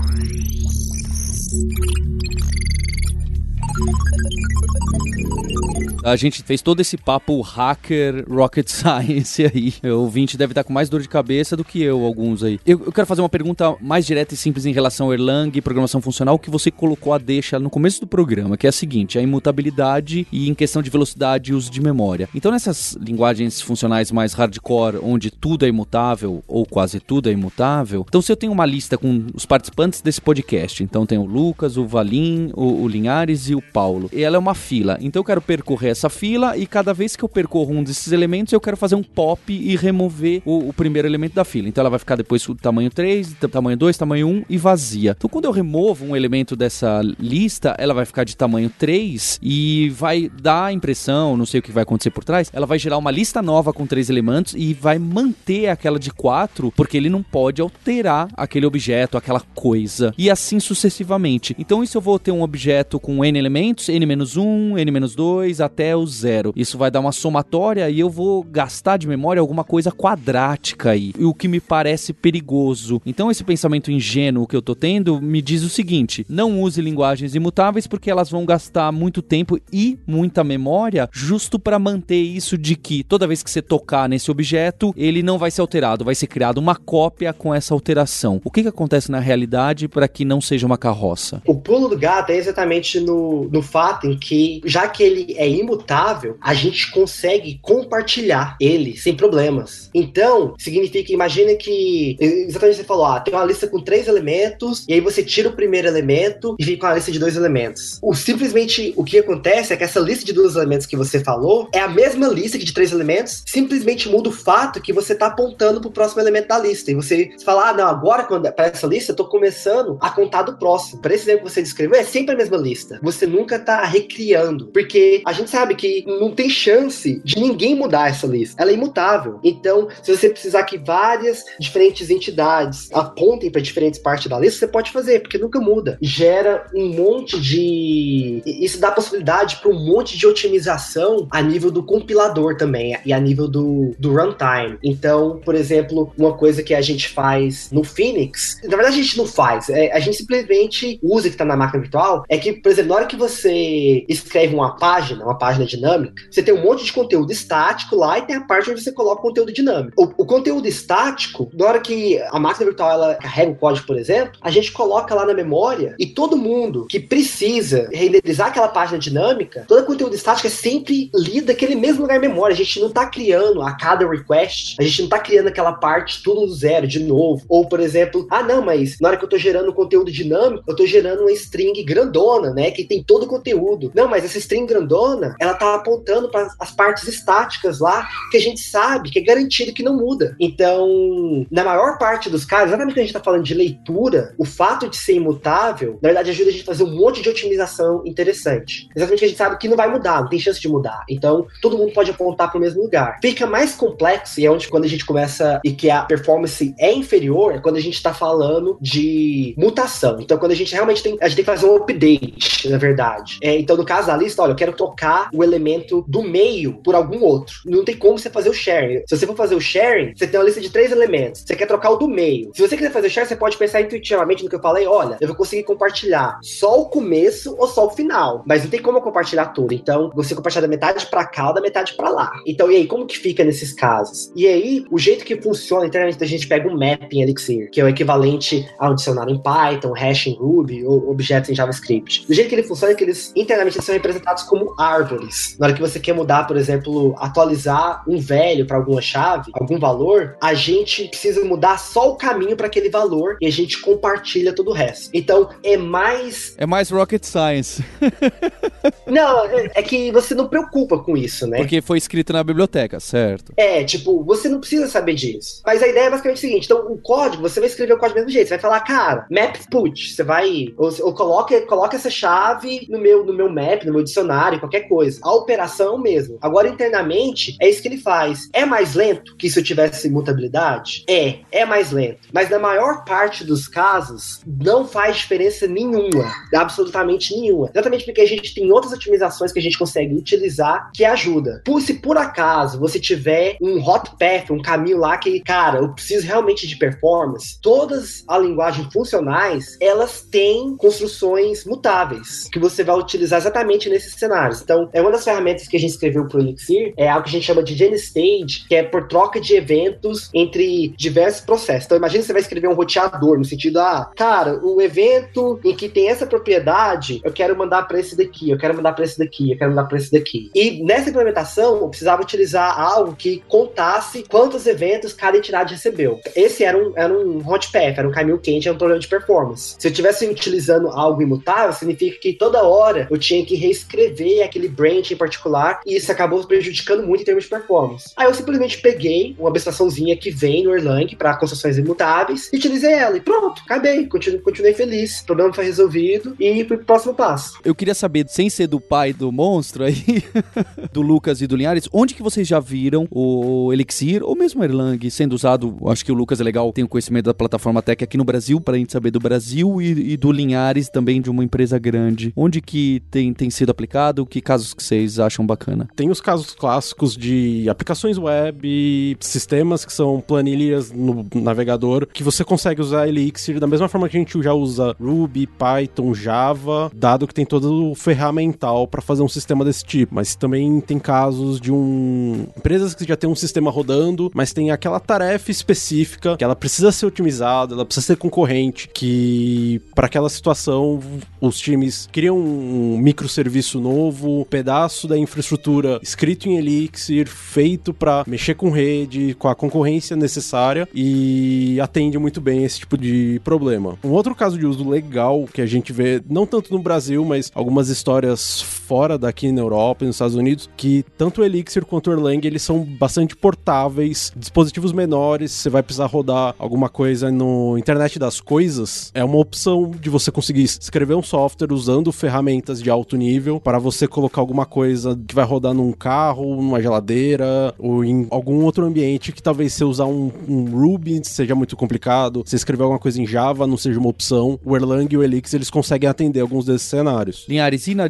[6.11, 9.75] A gente fez todo esse papo hacker, rocket science aí.
[9.85, 12.59] O ouvinte deve estar com mais dor de cabeça do que eu, alguns aí.
[12.65, 16.01] Eu, eu quero fazer uma pergunta mais direta e simples em relação ao Erlang, programação
[16.01, 19.23] funcional, que você colocou a deixa no começo do programa, que é a seguinte: a
[19.23, 22.29] imutabilidade e em questão de velocidade e uso de memória.
[22.35, 28.05] Então, nessas linguagens funcionais mais hardcore, onde tudo é imutável, ou quase tudo é imutável,
[28.09, 31.77] então se eu tenho uma lista com os participantes desse podcast, então tem o Lucas,
[31.77, 34.97] o Valim, o, o Linhares e o Paulo, e ela é uma fila.
[35.01, 38.53] Então eu quero percorrer essa fila e cada vez que eu percorro um desses elementos,
[38.53, 41.69] eu quero fazer um pop e remover o, o primeiro elemento da fila.
[41.69, 45.15] Então ela vai ficar depois o tamanho 3, tamanho 2, tamanho 1 e vazia.
[45.17, 49.91] Então quando eu removo um elemento dessa lista, ela vai ficar de tamanho 3 e
[49.91, 52.97] vai dar a impressão, não sei o que vai acontecer por trás, ela vai gerar
[52.97, 57.23] uma lista nova com três elementos e vai manter aquela de 4, porque ele não
[57.23, 60.15] pode alterar aquele objeto, aquela coisa.
[60.17, 61.57] E assim sucessivamente.
[61.59, 66.05] Então isso eu vou ter um objeto com n elementos, n-1, n-2, até até o
[66.05, 66.53] zero.
[66.57, 71.14] Isso vai dar uma somatória e eu vou gastar de memória alguma coisa quadrática aí,
[71.20, 73.01] o que me parece perigoso.
[73.07, 77.37] Então esse pensamento ingênuo que eu tô tendo me diz o seguinte: não use linguagens
[77.37, 82.74] imutáveis porque elas vão gastar muito tempo e muita memória justo para manter isso de
[82.74, 86.26] que toda vez que você tocar nesse objeto, ele não vai ser alterado, vai ser
[86.26, 88.41] criado uma cópia com essa alteração.
[88.45, 91.41] O que, que acontece na realidade para que não seja uma carroça?
[91.47, 95.49] O pulo do gato é exatamente no, no fato em que, já que ele é
[95.69, 99.91] imutável, a gente consegue compartilhar ele sem problemas.
[99.95, 104.95] Então, significa, imagina que, exatamente você falou, ah, tem uma lista com três elementos, e
[104.95, 107.99] aí você tira o primeiro elemento e fica com a lista de dois elementos.
[108.03, 111.69] O, simplesmente, o que acontece é que essa lista de dois elementos que você falou
[111.75, 115.27] é a mesma lista que de três elementos, simplesmente muda o fato que você está
[115.27, 116.91] apontando para o próximo elemento da lista.
[116.91, 120.43] E você fala, ah, não, agora quando para essa lista eu tô começando a contar
[120.43, 121.01] do próximo.
[121.01, 122.99] Para esse exemplo que você descreveu, é sempre a mesma lista.
[123.03, 128.11] Você nunca tá recriando, porque a gente sabe que não tem chance de ninguém mudar
[128.11, 128.61] essa lista.
[128.61, 129.39] Ela é imutável.
[129.43, 134.69] Então, se você precisar que várias diferentes entidades apontem para diferentes partes da lista, você
[134.69, 135.99] pode fazer, porque nunca muda.
[136.01, 141.83] Gera um monte de isso dá possibilidade para um monte de otimização a nível do
[141.83, 144.79] compilador também e a nível do, do runtime.
[144.83, 149.19] Então, por exemplo, uma coisa que a gente faz no Phoenix, na verdade a gente
[149.19, 152.71] não faz, é, a gente simplesmente usa que está na máquina virtual, é que, por
[152.71, 156.85] exemplo, na hora que você escreve uma página, uma página dinâmica, você tem um monte
[156.85, 159.93] de conteúdo estático lá e tem a parte onde você coloca o conteúdo dinâmico.
[159.97, 163.99] O, o conteúdo estático, na hora que a máquina virtual ela carrega o código, por
[163.99, 168.99] exemplo, a gente coloca lá na memória e todo mundo que precisa renderizar aquela página
[168.99, 172.55] dinâmica, todo conteúdo estático é sempre lido daquele mesmo lugar em memória.
[172.55, 176.23] A gente não está criando a cada request, a gente não está criando aquela parte
[176.23, 177.45] tudo do zero de novo.
[177.49, 180.73] Ou, por exemplo, ah, não, mas na hora que eu estou gerando conteúdo dinâmico, eu
[180.73, 182.71] estou gerando uma string grandona, né?
[182.71, 183.91] Que tem todo o conteúdo.
[183.95, 188.41] Não, mas essa string grandona, ela tá apontando para as partes estáticas lá, que a
[188.41, 190.36] gente sabe que é garantido que não muda.
[190.41, 194.45] Então, na maior parte dos casos, exatamente quando a gente está falando de leitura, o
[194.45, 198.03] fato de ser imutável, na verdade, ajuda a gente a fazer um monte de otimização
[198.05, 198.89] interessante.
[198.95, 201.05] Exatamente que a gente sabe que não vai mudar, não tem chance de mudar.
[201.09, 203.18] Então, todo mundo pode apontar para o mesmo lugar.
[203.22, 206.93] Fica mais complexo, e é onde quando a gente começa e que a performance é
[206.93, 210.18] inferior, é quando a gente está falando de mutação.
[210.20, 213.39] Então, quando a gente realmente tem, a gente tem que fazer um update, na verdade.
[213.43, 216.95] É, então, no caso da lista, olha, eu quero trocar o elemento do meio por
[216.95, 217.61] algum outro.
[217.64, 219.03] Não tem como você fazer o sharing.
[219.07, 221.43] Se você for fazer o sharing, você tem uma lista de três elementos.
[221.43, 222.51] Você quer trocar o do meio.
[222.55, 225.16] Se você quiser fazer o sharing, você pode pensar intuitivamente no que eu falei, olha,
[225.20, 228.43] eu vou conseguir compartilhar só o começo ou só o final.
[228.47, 229.72] Mas não tem como eu compartilhar tudo.
[229.72, 232.33] Então, você compartilha da metade para cá ou da metade para lá.
[232.47, 234.33] Então, e aí, como que fica nesses casos?
[234.35, 237.81] E aí, o jeito que funciona internamente, a gente pega um map em Elixir, que
[237.81, 242.26] é o equivalente a um dicionário em Python, hash em Ruby ou objetos em JavaScript.
[242.26, 245.18] Do jeito que ele funciona é que eles internamente são representados como árvores.
[245.59, 249.79] Na hora que você quer mudar, por exemplo, atualizar um velho para alguma chave, algum
[249.79, 254.55] valor, a gente precisa mudar só o caminho para aquele valor e a gente compartilha
[254.55, 255.11] todo o resto.
[255.12, 257.85] Então, é mais É mais rocket science.
[259.07, 261.59] Não, é, é que você não preocupa com isso, né?
[261.59, 263.53] Porque foi escrito na biblioteca, certo?
[263.57, 265.62] É, tipo, você não precisa saber disso.
[265.64, 268.19] Mas a ideia é basicamente o seguinte: então, o código, você vai escrever o código
[268.19, 268.49] do mesmo jeito.
[268.49, 270.14] Você vai falar, cara, map put.
[270.14, 270.75] Você vai.
[270.77, 274.89] Ou, ou coloca, coloca essa chave no meu, no meu map, no meu dicionário, qualquer
[274.89, 275.08] coisa.
[275.23, 276.39] A operação mesmo.
[276.41, 278.49] Agora, internamente, é isso que ele faz.
[278.53, 281.05] É mais lento que se eu tivesse mutabilidade?
[281.09, 282.29] É, é mais lento.
[282.33, 286.33] Mas na maior parte dos casos, não faz diferença nenhuma.
[286.55, 287.71] Absolutamente nenhuma.
[287.73, 291.63] Exatamente porque a gente tem outras otimizações que a gente consegue utilizar que ajuda.
[291.65, 295.93] Por, se por acaso você tiver um hot path, um caminho lá que, cara, eu
[295.93, 302.97] preciso realmente de performance, todas as linguagens funcionais, elas têm construções mutáveis que você vai
[302.97, 304.63] utilizar exatamente nesses cenários.
[304.63, 307.30] Então, é uma das ferramentas que a gente escreveu para o Elixir, é algo que
[307.30, 311.84] a gente chama de GenStage, que é por troca de eventos entre diversos processos.
[311.86, 315.74] Então, imagine que você vai escrever um roteador, no sentido, ah, cara, o evento em
[315.74, 319.18] que tem essa propriedade, eu quero mandar para esse daqui, eu quero mandar para esse
[319.18, 320.51] daqui, eu quero mandar para esse daqui.
[320.55, 326.20] E nessa implementação, eu precisava utilizar algo que contasse quantos eventos cada entidade recebeu.
[326.34, 329.09] Esse era um, era um hot path, era um caminho quente, era um problema de
[329.09, 329.76] performance.
[329.78, 334.68] Se eu estivesse utilizando algo imutável, significa que toda hora eu tinha que reescrever aquele
[334.79, 338.12] branch em particular, e isso acabou prejudicando muito em termos de performance.
[338.16, 342.93] Aí eu simplesmente peguei uma abstraçãozinha que vem no Erlang para construções imutáveis, e utilizei
[342.93, 345.20] ela, e pronto, acabei, continuei, continuei feliz.
[345.20, 347.59] O problema foi resolvido e fui pro próximo passo.
[347.64, 350.22] Eu queria saber, sem ser do pai do monstro aí,
[350.93, 354.64] do Lucas e do Linhares, onde que vocês já viram o Elixir, ou mesmo o
[354.64, 358.03] Erlang, sendo usado, acho que o Lucas é legal, tem o conhecimento da plataforma Tech
[358.05, 361.43] aqui no Brasil, pra gente saber do Brasil, e, e do Linhares também de uma
[361.43, 362.33] empresa grande.
[362.37, 364.26] Onde que tem, tem sido aplicado?
[364.26, 365.89] Que casos que vocês acham bacana?
[365.95, 372.45] Tem os casos clássicos de aplicações web, sistemas que são planilhas no navegador, que você
[372.45, 377.27] consegue usar Elixir da mesma forma que a gente já usa Ruby, Python, Java, dado
[377.27, 380.14] que tem todo o ferramental para fazer um sistema desse tipo.
[380.14, 384.71] Mas também tem casos de um empresas que já tem um sistema rodando, mas tem
[384.71, 390.29] aquela tarefa específica que ela precisa ser otimizada, ela precisa ser concorrente, que para aquela
[390.29, 391.01] situação
[391.41, 398.55] os times criam um microserviço novo, pedaço da infraestrutura escrito em Elixir, feito para mexer
[398.55, 403.97] com rede, com a concorrência necessária e atende muito bem esse tipo de problema.
[404.03, 407.53] Um outro caso de uso legal que a gente vê, não tanto no Brasil, mas
[407.55, 412.09] algumas histórias fora daqui na Europa e nos Estados Unidos, que tanto o Elixir quanto
[412.09, 417.76] o Erlang, eles são bastante portáveis, dispositivos menores, você vai precisar rodar alguma coisa no
[417.76, 422.89] internet das coisas, é uma opção de você conseguir escrever um software usando ferramentas de
[422.89, 428.03] alto nível para você colocar alguma coisa que vai rodar num carro, numa geladeira ou
[428.03, 432.57] em algum outro ambiente que talvez você usar um, um Ruby seja muito complicado, você
[432.57, 434.59] escrever alguma coisa em Java não seja uma opção.
[434.64, 437.45] O Erlang e o Elixir eles conseguem atender alguns desses cenários.
[437.47, 438.09] Linhares, e na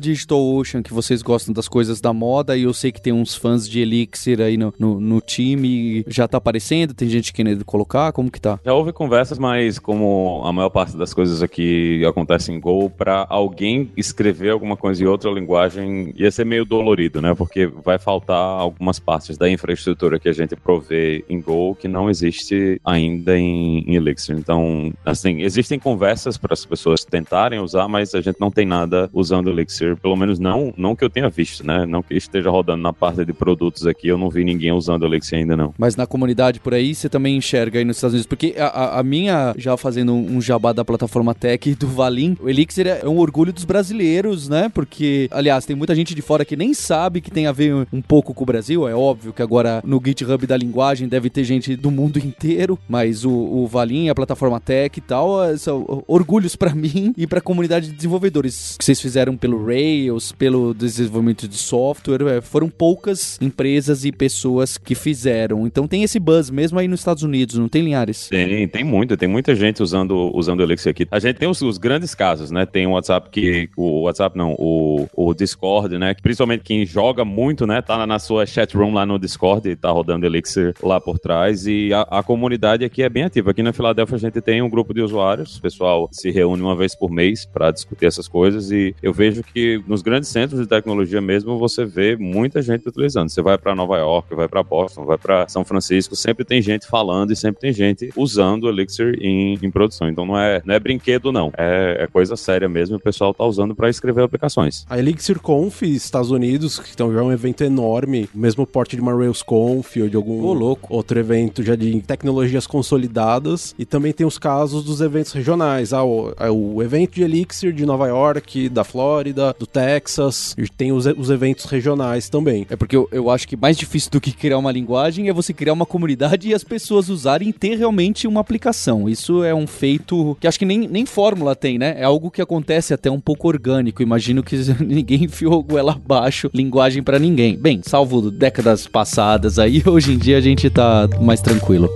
[0.68, 3.68] DigitalOcean, que vocês gostam das coisas da moda, e eu sei que tem uns fãs
[3.68, 6.94] de Elixir aí no, no, no time, já tá aparecendo?
[6.94, 8.12] Tem gente querendo colocar?
[8.12, 8.58] Como que tá?
[8.64, 13.26] Já houve conversas, mas como a maior parte das coisas aqui acontece em Go, para
[13.28, 17.34] alguém escrever alguma coisa em outra linguagem ia ser meio dolorido, né?
[17.34, 22.10] Porque vai faltar algumas partes da infraestrutura que a gente provê em Go que não
[22.10, 24.36] existe ainda em, em Elixir.
[24.36, 29.08] Então, assim, existem conversas para as pessoas tentarem usar, mas a gente não tem nada
[29.12, 31.86] usando Elixir, pelo menos não, não que eu tenha visto, né?
[31.86, 35.38] Não que esteja rodando na parte de produtos aqui, eu não vi ninguém usando Elixir
[35.38, 35.74] ainda não.
[35.78, 39.02] Mas na comunidade por aí, você também enxerga aí nos Estados Unidos, porque a, a
[39.02, 43.52] minha, já fazendo um jabá da plataforma Tech do Valim, o Elixir é um orgulho
[43.52, 44.68] dos brasileiros, né?
[44.68, 48.02] Porque, aliás, tem muita gente de fora que nem sabe que tem a ver um
[48.02, 51.76] pouco com o Brasil, é óbvio que agora no GitHub da linguagem deve ter gente
[51.76, 56.56] do mundo inteiro, mas o, o Valim, a plataforma Tech e tal, é, são orgulhos
[56.56, 61.48] para mim e para a comunidade de desenvolvedores que vocês fizeram pelo Rails, pelo desenvolvimento
[61.48, 65.66] de software, é, foram poucas empresas e pessoas que fizeram.
[65.66, 68.28] Então tem esse buzz mesmo aí nos Estados Unidos, não tem Linhares?
[68.28, 71.06] Tem, tem muito, tem muita gente usando usando o Elixir aqui.
[71.10, 72.66] A gente tem os, os grandes casos, né?
[72.66, 76.14] Tem o WhatsApp que o WhatsApp não, o, o Discord, né?
[76.20, 77.80] Principalmente quem joga muito, né?
[77.82, 81.92] Tá na sua chat room lá no Discord tá rodando Elixir lá por trás e
[81.92, 83.50] a, a comunidade aqui é bem ativa.
[83.50, 86.76] Aqui na Filadélfia a gente tem um grupo de usuários, o pessoal se reúne uma
[86.76, 90.66] vez por mês para discutir essas coisas e eu vejo que nos grandes centros de
[90.68, 93.28] tecnologia mesmo você vê muita gente utilizando.
[93.28, 96.86] Você vai para Nova York, vai para Boston, vai para São Francisco, sempre tem gente
[96.86, 100.08] falando e sempre tem gente usando o Elixir em, em produção.
[100.08, 102.96] Então não é, não é brinquedo não, é, é coisa séria mesmo.
[102.96, 104.86] O pessoal tá usando para escrever aplicações.
[104.88, 108.94] A Elixir Conf Estados Unidos, que então já é um evento enorme, o mesmo porte
[108.94, 110.94] de uma Rails Conf ou de algum louco.
[110.94, 113.74] outro evento já de tecnologias consolidadas.
[113.76, 115.92] E também tem os casos dos eventos regionais.
[115.92, 120.27] Ah, o, ah, o evento de Elixir de Nova York, da Flórida, do Texas.
[120.56, 122.66] E tem os, os eventos regionais também.
[122.70, 125.52] É porque eu, eu acho que mais difícil do que criar uma linguagem é você
[125.52, 129.08] criar uma comunidade e as pessoas usarem e ter realmente uma aplicação.
[129.08, 131.94] Isso é um feito que acho que nem, nem fórmula tem, né?
[131.98, 134.02] É algo que acontece até um pouco orgânico.
[134.02, 137.56] Imagino que ninguém enfiou goela abaixo linguagem para ninguém.
[137.56, 141.88] Bem, salvo décadas passadas aí, hoje em dia a gente tá mais tranquilo.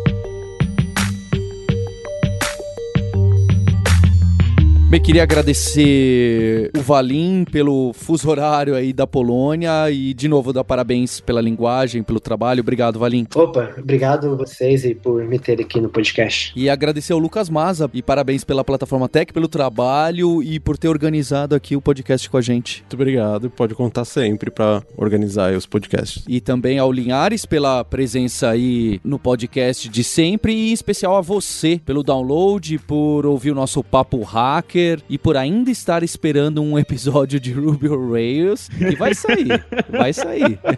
[4.93, 10.65] Bem, queria agradecer o Valim pelo fuso horário aí da Polônia e de novo dar
[10.65, 12.61] parabéns pela linguagem, pelo trabalho.
[12.61, 13.27] Obrigado, Valim.
[13.35, 16.53] Opa, obrigado a vocês e por me ter aqui no podcast.
[16.55, 20.89] E agradecer ao Lucas Maza e parabéns pela plataforma Tech, pelo trabalho e por ter
[20.89, 22.81] organizado aqui o podcast com a gente.
[22.81, 23.49] Muito obrigado.
[23.49, 26.23] Pode contar sempre para organizar aí os podcasts.
[26.29, 31.23] E também ao Linhares pela presença aí no podcast de sempre e em especial a
[31.23, 36.79] você pelo download, por ouvir o nosso papo hacker e por ainda estar esperando um
[36.79, 40.59] episódio de Ruby on Rails que vai sair, vai sair.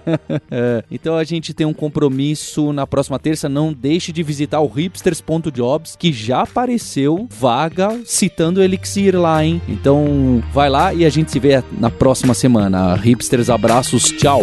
[0.50, 4.66] É, então a gente tem um compromisso na próxima terça, não deixe de visitar o
[4.66, 9.60] hipsters.jobs que já apareceu vaga citando Elixir lá, hein?
[9.68, 12.94] Então vai lá e a gente se vê na próxima semana.
[12.94, 14.42] Hipsters, abraços, tchau.